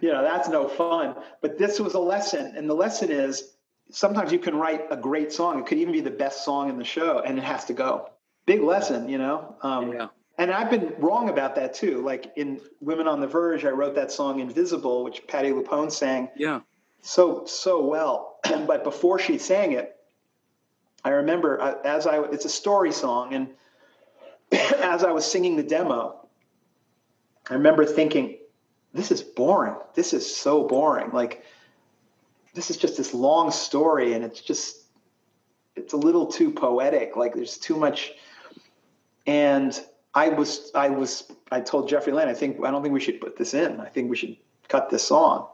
[0.00, 1.16] you know, that's no fun.
[1.40, 2.54] But this was a lesson.
[2.56, 3.54] And the lesson is
[3.90, 5.58] sometimes you can write a great song.
[5.60, 8.10] It could even be the best song in the show, and it has to go.
[8.46, 9.56] Big lesson, you know?
[9.62, 10.08] Um, Yeah.
[10.36, 12.02] And I've been wrong about that too.
[12.02, 16.28] Like in Women on the Verge, I wrote that song Invisible, which Patti LuPone sang
[16.36, 16.60] Yeah.
[17.02, 18.40] so so well.
[18.66, 19.94] but before she sang it,
[21.04, 23.48] I remember uh, as I it's a story song, and
[24.82, 26.26] as I was singing the demo,
[27.48, 28.38] I remember thinking,
[28.94, 29.76] "This is boring.
[29.94, 31.10] This is so boring.
[31.12, 31.44] Like
[32.54, 34.84] this is just this long story, and it's just
[35.76, 37.16] it's a little too poetic.
[37.16, 38.12] Like there's too much."
[39.26, 39.78] And
[40.14, 43.20] I was I was I told Jeffrey Lane, I think I don't think we should
[43.20, 43.80] put this in.
[43.80, 44.36] I think we should
[44.68, 45.48] cut this song.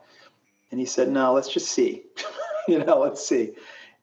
[0.70, 2.04] And he said, "No, let's just see.
[2.68, 3.54] you know, let's see."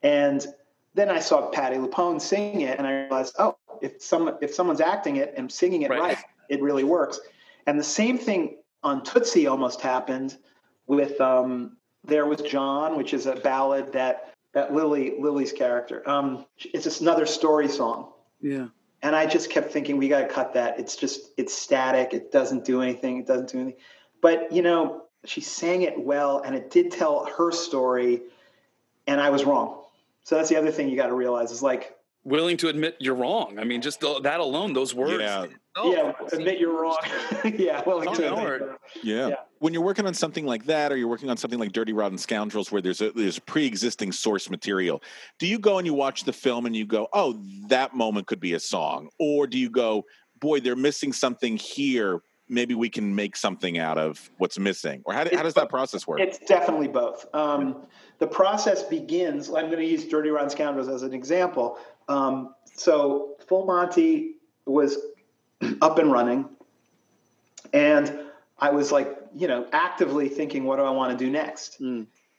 [0.04, 0.46] And
[0.94, 4.82] then I saw Patti LuPone sing it, and I realized, oh, if some if someone's
[4.82, 6.02] acting it and singing it Right.
[6.02, 6.18] right,
[6.50, 7.20] it really works.
[7.68, 10.38] And the same thing on Tootsie almost happened
[10.88, 16.08] with um, "There Was John," which is a ballad that that Lilli Lilli's character.
[16.10, 18.68] Um, it's just another story song, Yeah.
[19.04, 20.80] and I just kept thinking, we got to cut that.
[20.80, 22.14] It's just it's static.
[22.14, 23.18] It doesn't do anything.
[23.18, 23.80] It doesn't do anything.
[24.22, 28.22] But you know, she sang it well, and it did tell her story,
[29.06, 29.84] and I was wrong.
[30.24, 31.97] So that's the other thing you got to realize is like,
[32.28, 33.58] Willing to admit you're wrong.
[33.58, 35.22] I mean, just th- that alone, those words.
[35.22, 35.46] Yeah.
[35.78, 36.98] Oh, yeah, admit you're wrong.
[37.46, 38.78] yeah, well, Oh, to admit or- you're wrong.
[39.02, 39.28] Yeah.
[39.30, 39.36] Yeah.
[39.60, 42.18] When you're working on something like that, or you're working on something like Dirty Rotten
[42.18, 45.02] Scoundrels, where there's a there's pre-existing source material,
[45.40, 48.42] do you go and you watch the film and you go, "Oh, that moment could
[48.42, 50.04] be a song," or do you go,
[50.42, 52.20] "Boy, they're missing something here.
[52.50, 55.70] Maybe we can make something out of what's missing," or how, do- how does that
[55.70, 56.20] process work?
[56.20, 57.26] It's definitely both.
[57.34, 57.86] Um,
[58.20, 59.48] the process begins.
[59.48, 61.78] I'm going to use Dirty Rotten Scoundrels as an example.
[62.08, 64.36] Um, so Full Monty
[64.66, 64.98] was
[65.82, 66.50] up and running,
[67.74, 68.20] and
[68.60, 71.80] I was like, you know, actively thinking, what do I want to do next?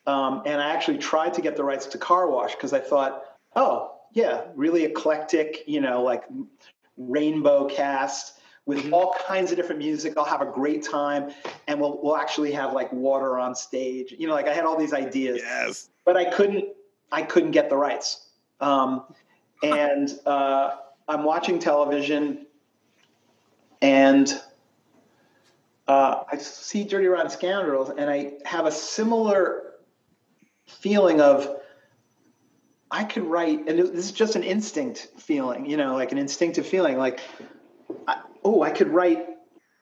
[0.06, 3.24] Um, and I actually tried to get the rights to Car Wash because I thought,
[3.56, 6.24] oh, yeah, really eclectic, you know, like
[6.96, 10.14] rainbow cast with all kinds of different music.
[10.16, 11.30] I'll have a great time,
[11.66, 14.14] and we'll we'll actually have like water on stage.
[14.16, 15.88] You know, like I had all these ideas, yes.
[16.04, 16.66] but I couldn't
[17.10, 18.28] I couldn't get the rights.
[18.60, 19.04] Um,
[19.62, 20.76] and uh,
[21.08, 22.46] I'm watching television,
[23.80, 24.32] and
[25.86, 29.74] uh, I see Dirty Rotten Scoundrels, and I have a similar
[30.66, 31.60] feeling of
[32.90, 36.66] I could write, and this is just an instinct feeling, you know, like an instinctive
[36.66, 37.20] feeling, like,
[38.06, 39.26] I, oh, I could write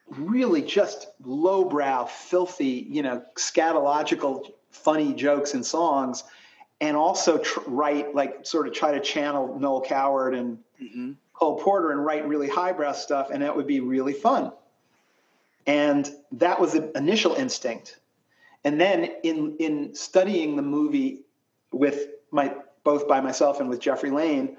[0.08, 6.24] really just lowbrow, filthy, you know, scatological, funny jokes and songs,
[6.80, 11.12] and also tr- write like sort of try to channel Noel Coward and Mm-hmm.
[11.32, 14.52] Cole Porter and write really highbrow stuff, and that would be really fun.
[15.66, 17.98] And that was the initial instinct.
[18.64, 21.22] And then in in studying the movie
[21.72, 22.54] with my
[22.84, 24.56] both by myself and with Jeffrey Lane,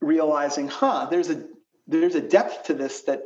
[0.00, 1.44] realizing, huh, there's a
[1.86, 3.24] there's a depth to this that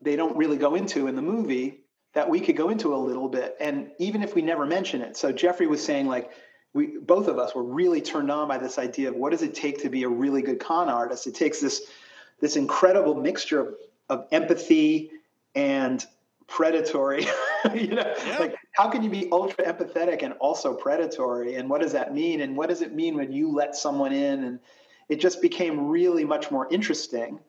[0.00, 1.80] they don't really go into in the movie
[2.14, 3.56] that we could go into a little bit.
[3.60, 5.16] And even if we never mention it.
[5.16, 6.30] So Jeffrey was saying like
[6.74, 9.54] we both of us were really turned on by this idea of what does it
[9.54, 11.26] take to be a really good con artist?
[11.26, 11.82] It takes this
[12.40, 13.74] this incredible mixture of,
[14.08, 15.10] of empathy
[15.54, 16.04] and
[16.46, 17.26] predatory.
[17.74, 21.54] you know, like how can you be ultra empathetic and also predatory?
[21.54, 22.40] And what does that mean?
[22.40, 24.44] And what does it mean when you let someone in?
[24.44, 24.60] And
[25.08, 27.40] it just became really much more interesting.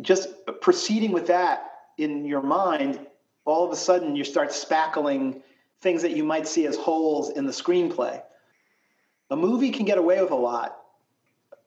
[0.00, 0.28] Just
[0.60, 2.98] proceeding with that in your mind,
[3.44, 5.42] all of a sudden you start spackling
[5.80, 8.22] things that you might see as holes in the screenplay.
[9.30, 10.78] A movie can get away with a lot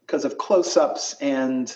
[0.01, 1.75] because of close-ups and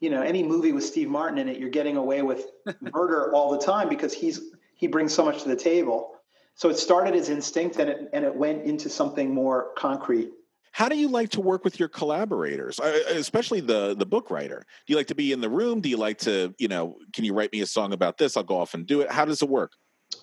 [0.00, 2.46] you know any movie with Steve Martin in it, you're getting away with
[2.80, 4.40] murder all the time because he's
[4.74, 6.12] he brings so much to the table.
[6.56, 10.30] So it started as instinct and it and it went into something more concrete.
[10.74, 14.64] How do you like to work with your collaborators, especially the the book writer?
[14.86, 15.80] Do you like to be in the room?
[15.80, 18.36] Do you like to, you know, can you write me a song about this?
[18.36, 19.10] I'll go off and do it.
[19.10, 19.70] How does it work?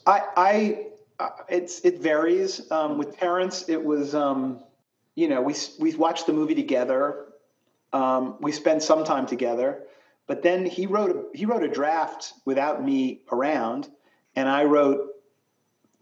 [0.05, 0.85] I, I
[1.49, 2.71] it's it varies.
[2.71, 4.59] Um, with Terrence, it was, um,
[5.15, 7.25] you know, we we watched the movie together.
[7.93, 9.83] Um, we spent some time together,
[10.27, 13.89] but then he wrote a, he wrote a draft without me around,
[14.35, 15.09] and I wrote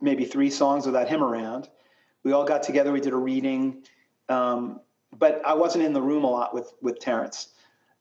[0.02, 1.68] maybe three songs without him around.
[2.24, 2.92] We all got together.
[2.92, 3.84] We did a reading
[4.30, 4.80] um,
[5.18, 7.50] but I wasn't in the room a lot with with Terrence.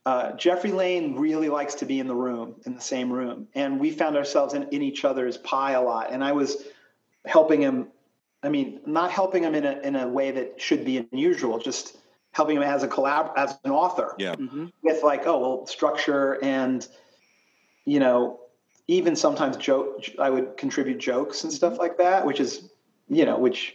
[0.07, 3.81] Uh, Jeffrey Lane really likes to be in the room, in the same room, and
[3.81, 6.12] we found ourselves in, in each other's pie a lot.
[6.12, 6.64] And I was
[7.27, 7.89] helping him.
[8.43, 11.97] I mean, not helping him in a in a way that should be unusual, just
[12.33, 14.14] helping him as a collab as an author.
[14.19, 14.35] Yeah.
[14.35, 14.66] Mm-hmm.
[14.83, 16.87] With like, oh well, structure and
[17.85, 18.41] you know,
[18.87, 20.05] even sometimes joke.
[20.19, 22.69] I would contribute jokes and stuff like that, which is
[23.09, 23.75] you know, which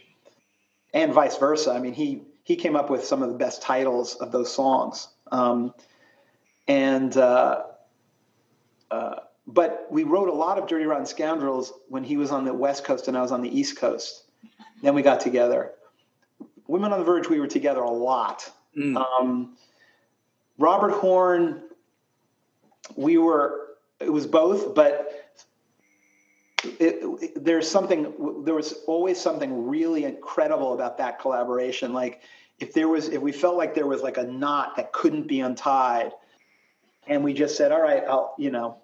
[0.94, 1.72] and vice versa.
[1.72, 5.08] I mean, he he came up with some of the best titles of those songs.
[5.32, 5.74] Um,
[6.68, 7.62] and uh,
[8.90, 9.16] uh,
[9.46, 12.84] but we wrote a lot of Dirty Rotten Scoundrels when he was on the West
[12.84, 14.24] Coast and I was on the East Coast.
[14.82, 15.72] Then we got together.
[16.66, 18.50] Women on the Verge, we were together a lot.
[18.76, 18.96] Mm.
[18.96, 19.56] Um,
[20.58, 21.62] Robert Horn,
[22.96, 23.60] we were.
[24.00, 25.24] It was both, but
[26.64, 32.22] it, it, there's something there was always something really incredible about that collaboration like
[32.58, 35.40] if there was if we felt like there was like a knot that couldn't be
[35.40, 36.12] untied
[37.06, 38.78] and we just said all right i'll you know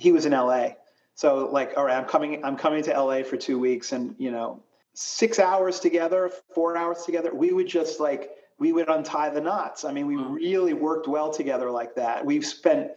[0.00, 0.68] he was in la
[1.14, 4.30] so like all right i'm coming i'm coming to la for two weeks and you
[4.30, 4.62] know
[4.94, 9.84] six hours together four hours together we would just like we would untie the knots
[9.84, 12.90] i mean we really worked well together like that we've spent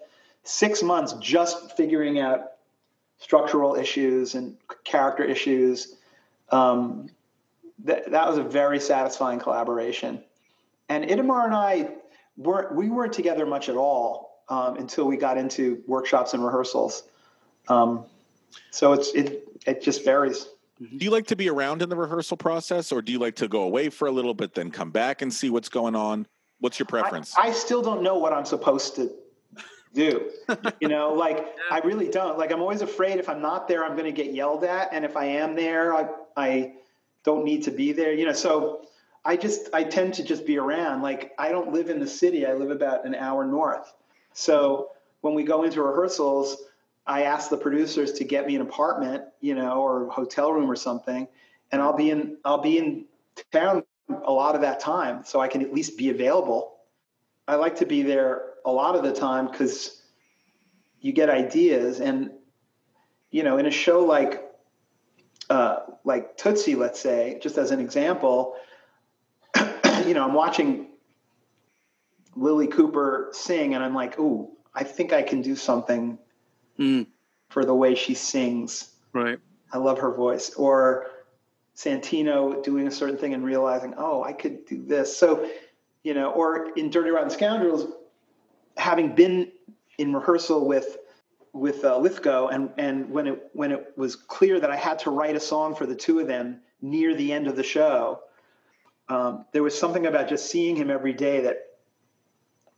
[0.44, 2.52] six months just figuring out
[3.24, 5.96] structural issues and character issues.
[6.50, 7.10] Um,
[7.86, 10.24] that that was a very satisfying collaboration.
[10.90, 11.90] And Itamar and I
[12.38, 17.04] weren't we weren't together much at all um, until we got into workshops and rehearsals.
[17.68, 18.06] Um,
[18.72, 20.48] so it's it it just varies.
[20.80, 23.48] Do you like to be around in the rehearsal process, or do you like to
[23.48, 26.28] go away for a little bit, then come back and see what's going on?
[26.60, 27.36] What's your preference?
[27.38, 29.12] I, I still don't know what I'm supposed to
[29.94, 30.32] do.
[30.80, 32.38] you know, like I really don't.
[32.38, 35.06] Like I'm always afraid if I'm not there, I'm going to get yelled at, and
[35.06, 36.74] if I am there, I I
[37.24, 38.14] don't need to be there.
[38.14, 38.82] You know, so
[39.24, 41.02] I just I tend to just be around.
[41.02, 42.46] Like I don't live in the city.
[42.46, 43.94] I live about an hour north.
[44.34, 44.90] So
[45.22, 46.58] when we go into rehearsals,
[47.06, 50.76] I ask the producers to get me an apartment, you know, or hotel room or
[50.76, 51.28] something,
[51.72, 53.06] and I'll be in I'll be in
[53.52, 56.78] town a lot of that time, so I can at least be available.
[57.48, 60.02] I like to be there a lot of the time because
[61.02, 62.32] you get ideas and
[63.30, 64.42] you know in a show like
[65.50, 68.56] uh, like tootsie let's say just as an example
[70.08, 70.88] you know i'm watching
[72.38, 76.18] lilli cooper sing and i'm like ooh i think i can do something
[76.80, 77.06] mm.
[77.50, 78.90] for the way she sings.
[79.14, 79.40] Right.
[79.72, 80.52] I love her voice.
[80.56, 81.08] Or
[81.76, 85.16] santino doing a certain thing and realizing oh i could do this.
[85.16, 85.50] So
[86.04, 87.92] you know or in dirty rotten scoundrels
[88.78, 89.52] having been
[89.98, 90.98] in rehearsal with
[91.54, 95.12] with uh, Lithgow, and and when it when it was clear that I had to
[95.12, 98.22] write a song for the two of them near the end of the show,
[99.08, 101.60] um, there was something about just seeing him every day that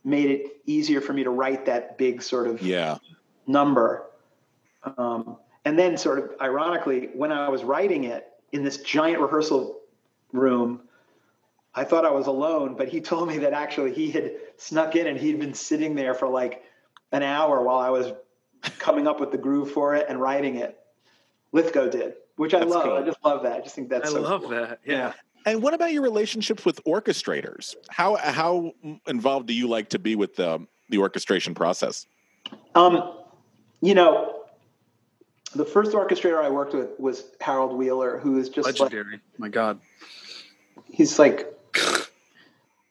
[0.06, 2.96] made it easier for me to write that big sort of yeah
[3.46, 4.06] number.
[4.96, 9.80] Um, and then, sort of ironically, when I was writing it in this giant rehearsal
[10.32, 10.80] room,
[11.74, 15.08] I thought I was alone, but he told me that actually he had snuck in
[15.08, 16.62] and he'd been sitting there for like
[17.10, 18.12] an hour while I was
[18.78, 20.78] coming up with the groove for it and writing it.
[21.52, 22.84] Lithgow did, which I That's love.
[22.84, 22.92] cool.
[22.94, 23.52] I just love that.
[23.52, 24.50] I just think that's I so love cool.
[24.50, 24.78] that.
[24.86, 25.12] Yeah.
[25.46, 27.76] And what about your relationships with orchestrators?
[27.88, 28.72] How how
[29.06, 32.06] involved do you like to be with the the orchestration process?
[32.74, 33.14] Um,
[33.80, 34.42] you know,
[35.54, 39.20] the first orchestrator I worked with was Harold Wheeler, who is just like Legendary.
[39.38, 39.80] My God.
[40.84, 41.52] he's like.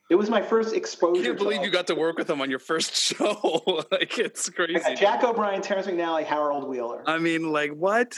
[0.07, 1.19] It was my first exposure.
[1.19, 3.83] I can't to believe you got to work with him on your first show.
[3.91, 4.95] like it's crazy.
[4.95, 8.15] Jack O'Brien, Terrence McNally, Harold Wheeler, I mean, like what?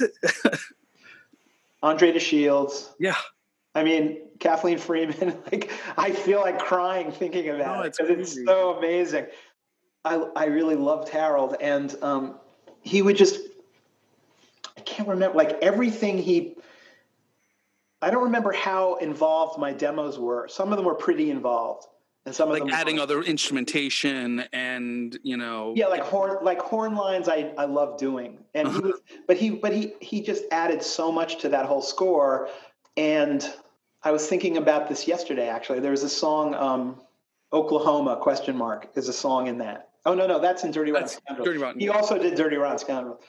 [1.81, 2.89] Andre DeShields.
[2.99, 3.15] yeah.
[3.77, 5.37] I mean, Kathleen Freeman.
[5.51, 9.27] Like, I feel like crying thinking about it it's because it's so amazing.
[10.03, 12.39] I I really loved Harold, and um,
[12.81, 13.39] he would just.
[14.75, 16.55] I can't remember like everything he.
[18.01, 20.47] I don't remember how involved my demos were.
[20.47, 21.85] Some of them were pretty involved,
[22.25, 25.73] and some of them Like adding other instrumentation and you know.
[25.75, 27.29] Yeah, like horn, like horn lines.
[27.29, 31.11] I I love doing, and he was, but he, but he, he just added so
[31.11, 32.49] much to that whole score,
[32.97, 33.47] and
[34.03, 35.47] I was thinking about this yesterday.
[35.47, 37.01] Actually, there was a song, um,
[37.53, 39.89] Oklahoma question mark is a song in that.
[40.05, 41.45] Oh no, no, that's in Dirty Rotten Scoundrel.
[41.45, 43.21] Dirty Rotten, he also did Dirty Rotten Scoundrel,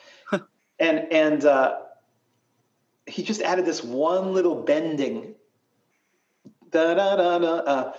[0.79, 1.79] and and uh,
[3.07, 5.35] he just added this one little bending.
[6.71, 7.55] Da da da da.
[7.57, 7.93] Uh,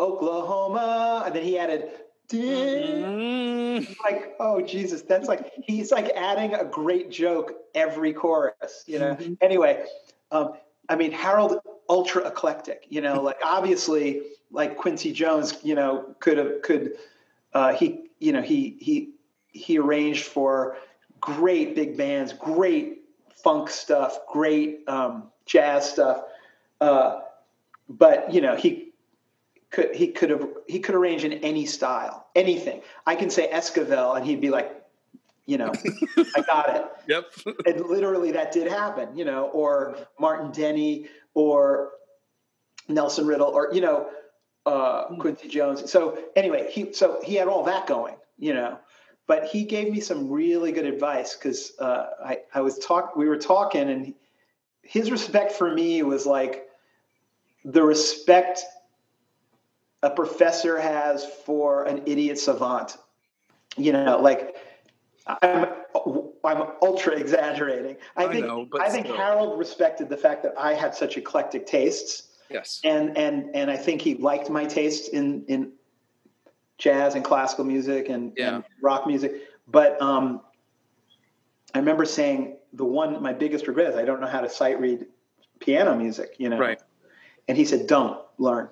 [0.00, 1.90] Oklahoma, and then he added.
[2.30, 3.96] Mm.
[4.02, 9.16] Like, oh Jesus, that's like he's like adding a great joke every chorus, you know.
[9.42, 9.84] Anyway,
[10.30, 10.54] um,
[10.88, 11.58] I mean Harold
[11.88, 16.92] ultra eclectic, you know, like obviously like Quincy Jones, you know, could have could
[17.52, 19.10] uh, he you know he he
[19.48, 20.76] he arranged for
[21.20, 23.04] great big bands, great
[23.42, 26.22] funk stuff, great um, jazz stuff,
[26.80, 27.20] uh,
[27.88, 28.92] but you know he
[29.70, 32.80] could he could have he could arrange in any style, anything.
[33.06, 34.83] I can say Esquivel, and he'd be like,
[35.46, 35.72] you know,
[36.36, 36.84] I got it.
[37.08, 37.56] Yep.
[37.66, 41.90] And literally, that did happen, you know, or Martin Denny, or
[42.88, 44.08] Nelson Riddle, or you know,
[44.66, 45.90] uh, Quincy Jones.
[45.90, 48.78] So anyway, he so he had all that going, you know.
[49.26, 53.28] But he gave me some really good advice because uh, I I was talk we
[53.28, 54.14] were talking, and
[54.82, 56.68] his respect for me was like
[57.64, 58.62] the respect
[60.02, 62.96] a professor has for an idiot savant.
[63.76, 64.54] You know, like
[65.26, 65.66] I'm
[66.44, 67.96] I'm ultra exaggerating.
[68.16, 69.16] I, I think know, I think still.
[69.16, 72.80] Harold respected the fact that I had such eclectic tastes, Yes.
[72.84, 75.72] and and and I think he liked my taste in in
[76.76, 78.56] jazz and classical music and, Yeah.
[78.56, 79.32] and rock music.
[79.68, 80.40] But um,
[81.74, 84.78] I remember saying the one my biggest regret is I don't know how to sight
[84.80, 85.06] read
[85.60, 86.34] piano music.
[86.38, 86.82] You know, Right.
[87.48, 88.68] and he said, "Don't learn,"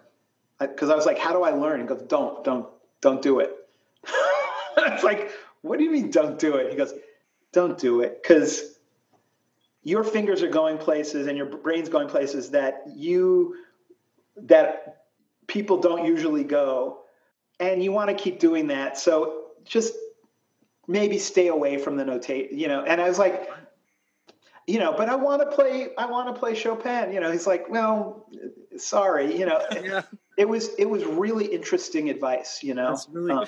[0.61, 2.67] because I was like, "How do I learn?" He goes, "Don't, don't,
[3.01, 3.57] don't do it."
[4.77, 5.31] it's like,
[5.63, 6.71] what do you mean, don't do it?
[6.71, 6.93] He goes,
[7.53, 8.79] "Don't do it," because
[9.83, 13.57] your fingers are going places and your brain's going places that you
[14.37, 15.05] that
[15.47, 17.01] people don't usually go,
[17.61, 18.99] and you want to keep doing that.
[18.99, 19.95] So just
[20.89, 22.83] maybe stay away from the notate, you know.
[22.83, 23.49] And I was like,
[24.67, 25.89] you know, but I want to play.
[25.97, 27.13] I want to play Chopin.
[27.13, 28.27] You know, he's like, well,
[28.77, 29.61] sorry, you know.
[29.83, 30.03] Yeah.
[30.43, 32.99] It was it was really interesting advice, you know.
[33.13, 33.47] Really, Um,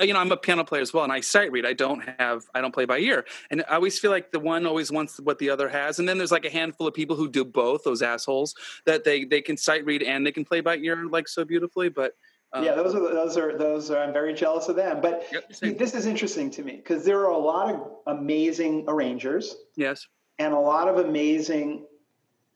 [0.00, 1.66] you know, I'm a piano player as well, and I sight read.
[1.66, 4.64] I don't have, I don't play by ear, and I always feel like the one
[4.64, 7.28] always wants what the other has, and then there's like a handful of people who
[7.28, 7.84] do both.
[7.84, 8.54] Those assholes
[8.86, 11.90] that they they can sight read and they can play by ear like so beautifully,
[11.90, 12.14] but.
[12.54, 13.98] uh, yeah, those are those are those are.
[14.02, 15.02] I'm very jealous of them.
[15.02, 19.56] But see, this is interesting to me because there are a lot of amazing arrangers
[19.76, 20.06] Yes.
[20.38, 21.84] and a lot of amazing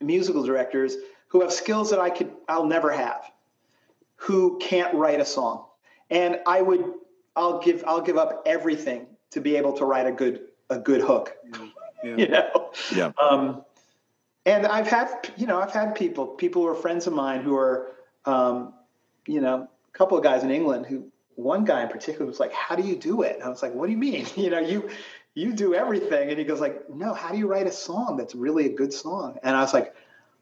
[0.01, 0.95] musical directors
[1.27, 3.21] who have skills that I could I'll never have,
[4.19, 5.65] who can't write a song.
[6.09, 6.83] And I would
[7.35, 11.01] I'll give I'll give up everything to be able to write a good a good
[11.01, 11.35] hook.
[12.01, 12.71] You know.
[12.95, 13.11] Yeah.
[13.21, 13.65] Um,
[14.45, 17.57] and I've had you know I've had people people who are friends of mine who
[17.57, 17.91] are
[18.23, 18.73] um,
[19.27, 22.53] you know a couple of guys in England who one guy in particular was like
[22.53, 23.35] how do you do it?
[23.35, 24.25] And I was like what do you mean?
[24.37, 24.89] You know you
[25.33, 28.33] you do everything and he goes like no how do you write a song that's
[28.33, 29.37] really a good song?
[29.43, 29.93] And I was like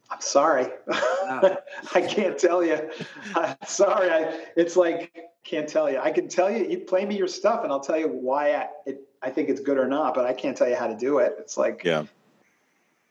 [0.09, 2.89] I'm sorry I can't tell you
[3.35, 7.17] I'm sorry I, it's like can't tell you I can tell you you play me
[7.17, 10.13] your stuff and I'll tell you why I, it, I think it's good or not
[10.13, 11.35] but I can't tell you how to do it.
[11.39, 12.05] It's like Yeah.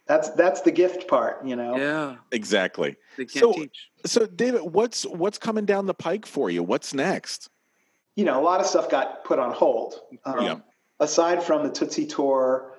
[0.06, 1.76] that's that's the gift part, you know.
[1.76, 2.16] Yeah.
[2.32, 2.96] Exactly.
[3.16, 3.90] They can't so, teach.
[4.04, 6.62] so David, what's what's coming down the pike for you?
[6.62, 7.50] What's next?
[8.14, 10.00] You know, a lot of stuff got put on hold.
[10.24, 10.58] Um, Yeah.
[10.98, 12.72] Aside from the Tootsie tour,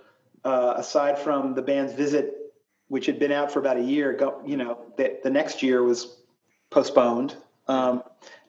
[0.44, 2.37] uh, aside from the band's visit,
[2.90, 5.84] which had been out for about a year, go, you know, that the next year
[5.84, 6.18] was
[6.70, 7.36] postponed.
[7.68, 8.04] Um,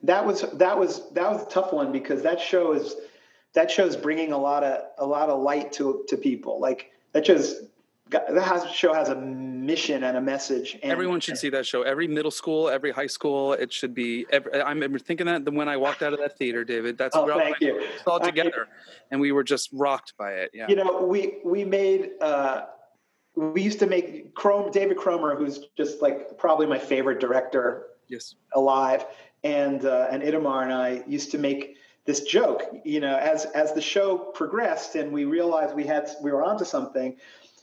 [0.05, 2.95] that was that was that was a tough one because that show is
[3.55, 6.61] that show is bringing a lot of a lot of light to to people.
[6.61, 7.63] Like that shows
[8.11, 10.79] got, that has, show has a mission and a message.
[10.83, 11.83] And, Everyone should see that show.
[11.83, 14.27] Every middle school, every high school, it should be.
[14.31, 16.97] Every, I'm thinking that when I walked out of that theater, David.
[16.99, 17.83] That's Oh, thank you.
[18.07, 18.69] all together,
[19.11, 20.51] and we were just rocked by it.
[20.55, 20.67] Yeah.
[20.69, 22.67] You know, we we made uh,
[23.39, 28.35] we used to make Chrome David Cromer, who's just like probably my favorite director yes.
[28.55, 29.07] alive,
[29.45, 32.63] and uh, and Itamar and I used to make this joke.
[32.85, 36.65] You know, as as the show progressed and we realized we had we were onto
[36.65, 37.17] something,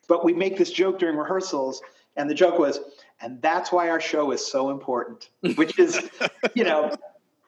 [0.07, 1.81] but we make this joke during rehearsals,
[2.15, 2.79] and the joke was,
[3.19, 6.09] and that's why our show is so important, which is,
[6.53, 6.95] you know.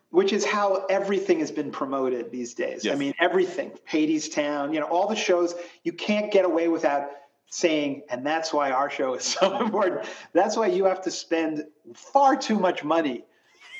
[0.09, 2.87] Which is how everything has been promoted these days.
[2.87, 5.53] I mean, everything, Hadestown, you know, all the shows,
[5.83, 7.09] you can't get away without
[7.49, 10.07] saying, and that's why our show is so important.
[10.33, 13.25] That's why you have to spend far too much money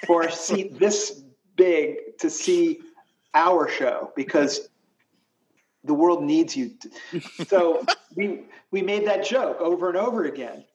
[0.06, 1.24] for a seat this
[1.56, 2.80] big to see
[3.34, 4.70] our show because
[5.84, 6.72] the world needs you.
[7.48, 8.42] So we
[8.72, 10.66] we made that joke over and over again,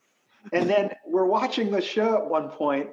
[0.52, 2.88] and then we're watching the show at one point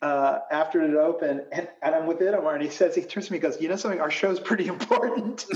[0.00, 3.32] uh, after it opened, and, and I'm with Itamar, and he says, he turns to
[3.32, 4.00] me and goes, You know something?
[4.00, 5.46] Our show's pretty important.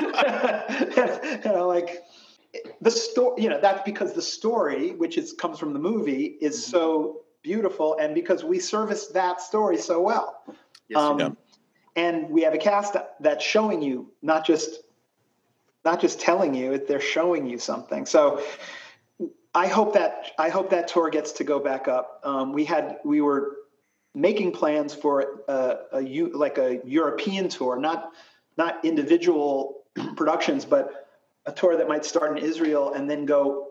[0.00, 2.02] and I'm like,
[2.80, 6.64] the story, you know, that's because the story, which is comes from the movie, is
[6.64, 10.42] so beautiful, and because we service that story so well.
[10.88, 11.30] Yes, um, yeah.
[11.96, 14.80] and we have a cast that's showing you not just
[15.84, 18.42] not just telling you they're showing you something so
[19.54, 22.98] i hope that i hope that tour gets to go back up um, we had
[23.04, 23.56] we were
[24.14, 28.12] making plans for a, a U- like a european tour not
[28.56, 29.82] not individual
[30.16, 31.03] productions but
[31.46, 33.70] a tour that might start in israel and then go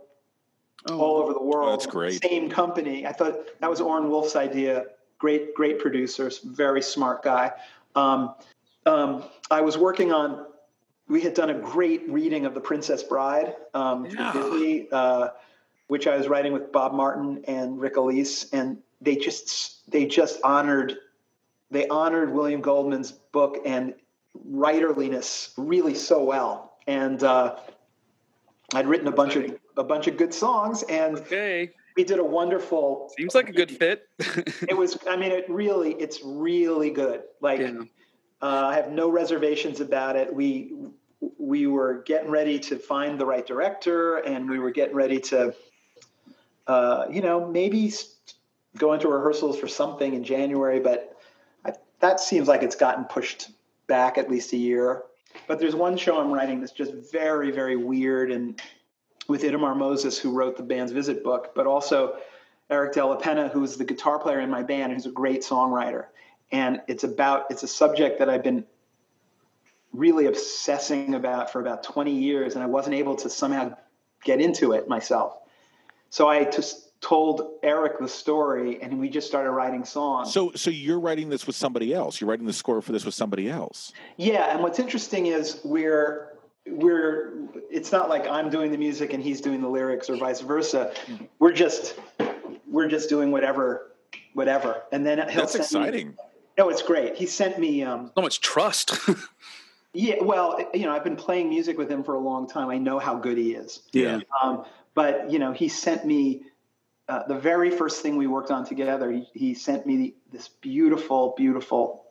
[0.89, 1.69] all over the world.
[1.69, 2.21] Oh, that's great.
[2.21, 3.07] same company.
[3.07, 4.86] I thought that was Orin wolf's idea.
[5.17, 7.51] Great great producers very smart guy.
[7.95, 8.36] Um,
[8.86, 10.45] um, i was working on
[11.07, 15.30] we had done a great reading of the princess bride um, for disney uh,
[15.88, 20.39] which i was writing with bob martin and rick elice and they just they just
[20.43, 20.97] honored
[21.71, 23.93] they honored william goldman's book and
[24.49, 27.55] writerliness really so well and uh,
[28.73, 31.71] i'd written a bunch of a bunch of good songs and okay.
[31.95, 34.07] we did a wonderful seems like a good fit.
[34.69, 37.23] It was i mean it really it's really good.
[37.41, 37.86] Like uh,
[38.41, 40.34] i have no reservations about it.
[40.34, 40.73] We
[41.38, 45.53] we were getting ready to find the right director and we were getting ready to
[46.67, 47.91] uh, you know maybe
[48.77, 51.15] go into rehearsals for something in january but
[51.65, 53.51] I, that seems like it's gotten pushed
[53.88, 55.03] back at least a year
[55.47, 58.61] but there's one show i'm writing that's just very very weird and
[59.27, 62.17] with Itamar Moses, who wrote the band's Visit book, but also
[62.69, 66.07] Erik Della Penna, who's the guitar player in my band, who's a great songwriter.
[66.51, 68.65] And it's about it's a subject that I've been
[69.91, 73.75] really obsessing about for about 20 years, and I wasn't able to somehow
[74.23, 75.38] get into it myself.
[76.09, 80.31] So I just told Erik the story, and we just started writing songs.
[80.33, 82.21] So, so you're writing this with somebody else.
[82.21, 83.91] You're writing the score for this with somebody else.
[84.17, 86.29] Yeah, and what's interesting is we're
[86.65, 87.33] we're
[87.69, 90.93] it's not like I'm doing the music and he's doing the lyrics or vice versa.
[91.39, 91.99] We're just
[92.69, 93.91] we're just doing whatever
[94.33, 94.83] whatever.
[94.93, 96.17] And then he'll That's send me- exciting.
[96.57, 97.15] no, it's great.
[97.17, 98.97] He sent me um so much trust.
[99.93, 102.69] yeah, well, you know, I've been playing music with him for a long time.
[102.69, 103.81] I know how good he is.
[103.91, 104.21] Yeah.
[104.41, 104.63] Um,
[104.95, 106.43] but you know, he sent me
[107.09, 109.11] uh, the very first thing we worked on together.
[109.11, 112.05] He, he sent me this beautiful, beautiful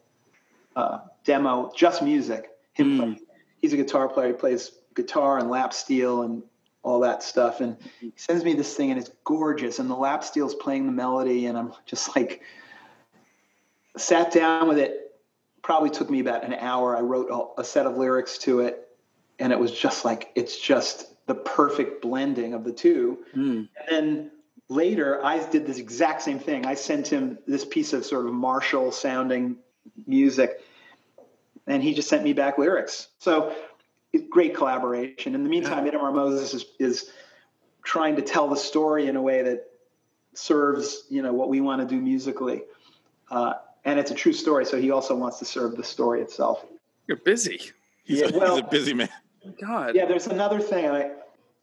[0.76, 2.50] uh, demo, just music.
[2.74, 3.20] Him, playing-
[3.60, 4.28] he's a guitar player.
[4.28, 6.42] He plays guitar and lap steel and
[6.82, 7.60] all that stuff.
[7.60, 9.78] And he sends me this thing, and it's gorgeous.
[9.78, 12.42] And the lap steel's playing the melody, and I'm just like,
[13.96, 14.98] sat down with it.
[15.62, 16.96] Probably took me about an hour.
[16.96, 18.88] I wrote a, a set of lyrics to it,
[19.38, 23.18] and it was just like it's just the perfect blending of the two.
[23.34, 24.30] And then
[24.72, 26.66] later, I did this exact same thing.
[26.66, 29.56] I sent him this piece of sort of martial sounding
[30.06, 30.60] music,
[31.66, 33.08] and he just sent me back lyrics.
[33.18, 33.54] So
[34.12, 35.34] it- great collaboration.
[35.34, 37.10] In the meantime, Itamar Moses is, is
[37.82, 39.68] trying to tell the story in a way that
[40.34, 42.62] serves you know what we want to do musically,
[43.30, 43.54] uh,
[43.84, 44.64] and it's a true story.
[44.64, 46.64] So he also wants to serve the story itself.
[47.06, 47.60] You're busy.
[48.04, 49.08] He's, Yeah, a, well- he's a busy man.
[49.60, 49.94] God.
[49.96, 50.86] Yeah, there's another thing.
[50.88, 51.10] I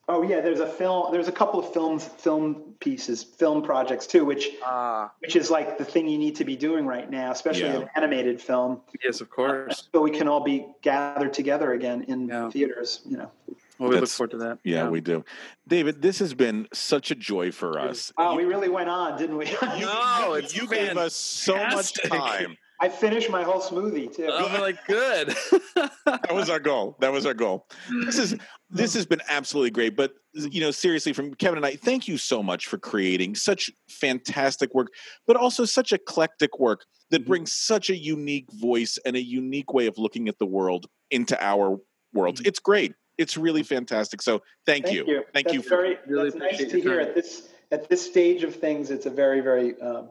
[0.10, 1.12] oh yeah, there's a film.
[1.14, 5.78] There's a couple of films, film pieces, film projects too, which Ah, which is like
[5.78, 7.82] the thing you need to be doing right now, especially Yeah.
[7.82, 8.82] an animated film.
[9.04, 9.88] yes, of course.
[9.94, 13.02] So we can all be gathered together again in theaters.
[13.06, 13.32] You know.
[13.78, 14.60] Well, we look forward to that.
[14.66, 15.24] Yeah, we do.
[15.66, 18.12] David, this has been such a joy for us.
[18.18, 19.46] Wow, we really went on, didn't we?
[19.62, 22.58] No, it's you gave us so much time.
[22.82, 24.30] I finished my whole smoothie too.
[24.32, 25.28] I'm like, good.
[26.06, 26.96] that was our goal.
[27.02, 27.68] That was our goal.
[28.06, 28.36] This is
[28.70, 29.98] this has been absolutely great.
[29.98, 33.70] But you know, seriously, from Kevin and I, thank you so much for creating such
[33.90, 34.88] fantastic work,
[35.28, 39.88] but also such eclectic work that brings such a unique voice and a unique way
[39.88, 41.80] of looking at the world into our
[42.14, 42.42] worlds.
[42.46, 42.94] It's great.
[43.18, 44.22] It's really fantastic.
[44.22, 45.06] So thank, Thank you.
[45.06, 45.24] you.
[45.34, 45.98] Thank that's you for very.
[46.08, 48.90] Really that's nice appreciate to hear at this at this stage of things.
[48.90, 50.10] It's a very very um,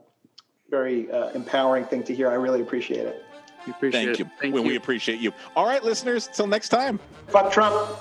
[0.71, 2.29] very uh, empowering thing to hear.
[2.31, 3.25] I really appreciate it.
[3.67, 4.19] We appreciate Thank it.
[4.19, 4.31] you.
[4.41, 4.71] Thank well, you.
[4.71, 5.33] we appreciate you.
[5.57, 7.01] All right, listeners, till next time.
[7.29, 7.99] Fuck Trump.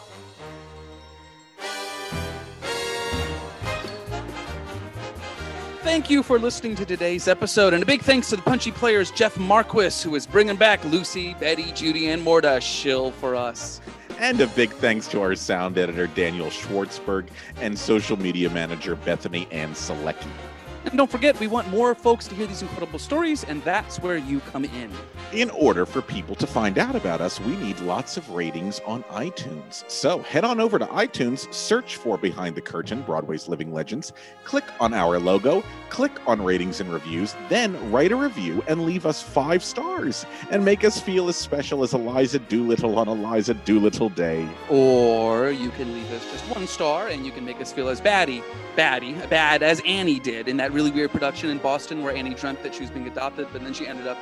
[5.81, 9.09] Thank you for listening to today's episode, and a big thanks to the punchy players
[9.09, 13.79] Jeff Marquis, who is bringing back Lucy, Betty, Judy, and more to shill for us.
[14.19, 17.29] And a big thanks to our sound editor, Daniel Schwartzberg,
[17.61, 20.27] and social media manager, Bethany Ann Selecki.
[20.87, 24.15] And don't forget, we want more folks to hear these incredible stories, and that's where
[24.15, 24.89] you come in.
[25.33, 29.03] In order for people to find out about us, we need lots of ratings on
[29.03, 29.83] iTunes.
[29.91, 34.13] So head on over to iTunes, search for Behind the Curtain Broadway's Living Legends,
[34.45, 39.05] click on our logo, click on ratings and reviews, then write a review and leave
[39.05, 44.09] us five stars and make us feel as special as Eliza Doolittle on Eliza Doolittle
[44.09, 44.47] Day.
[44.69, 47.99] Or you can leave us just one star and you can make us feel as
[47.99, 48.41] baddie,
[48.77, 52.61] baddie, bad as Annie did in that really weird production in Boston where Annie dreamt
[52.61, 54.15] that she was being adopted, but then she ended up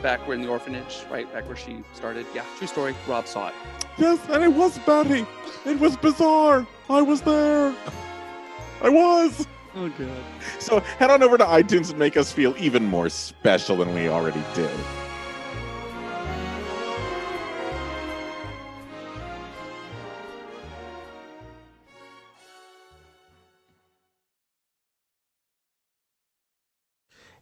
[0.00, 2.24] back where in the orphanage, right back where she started.
[2.34, 2.94] Yeah, true story.
[3.06, 3.54] Rob saw it.
[3.98, 5.26] Yes, and it was Betty.
[5.66, 6.66] It was bizarre.
[6.88, 7.74] I was there.
[8.80, 9.46] I was.
[9.74, 10.08] Oh, God.
[10.58, 14.08] So head on over to iTunes and make us feel even more special than we
[14.08, 14.70] already did.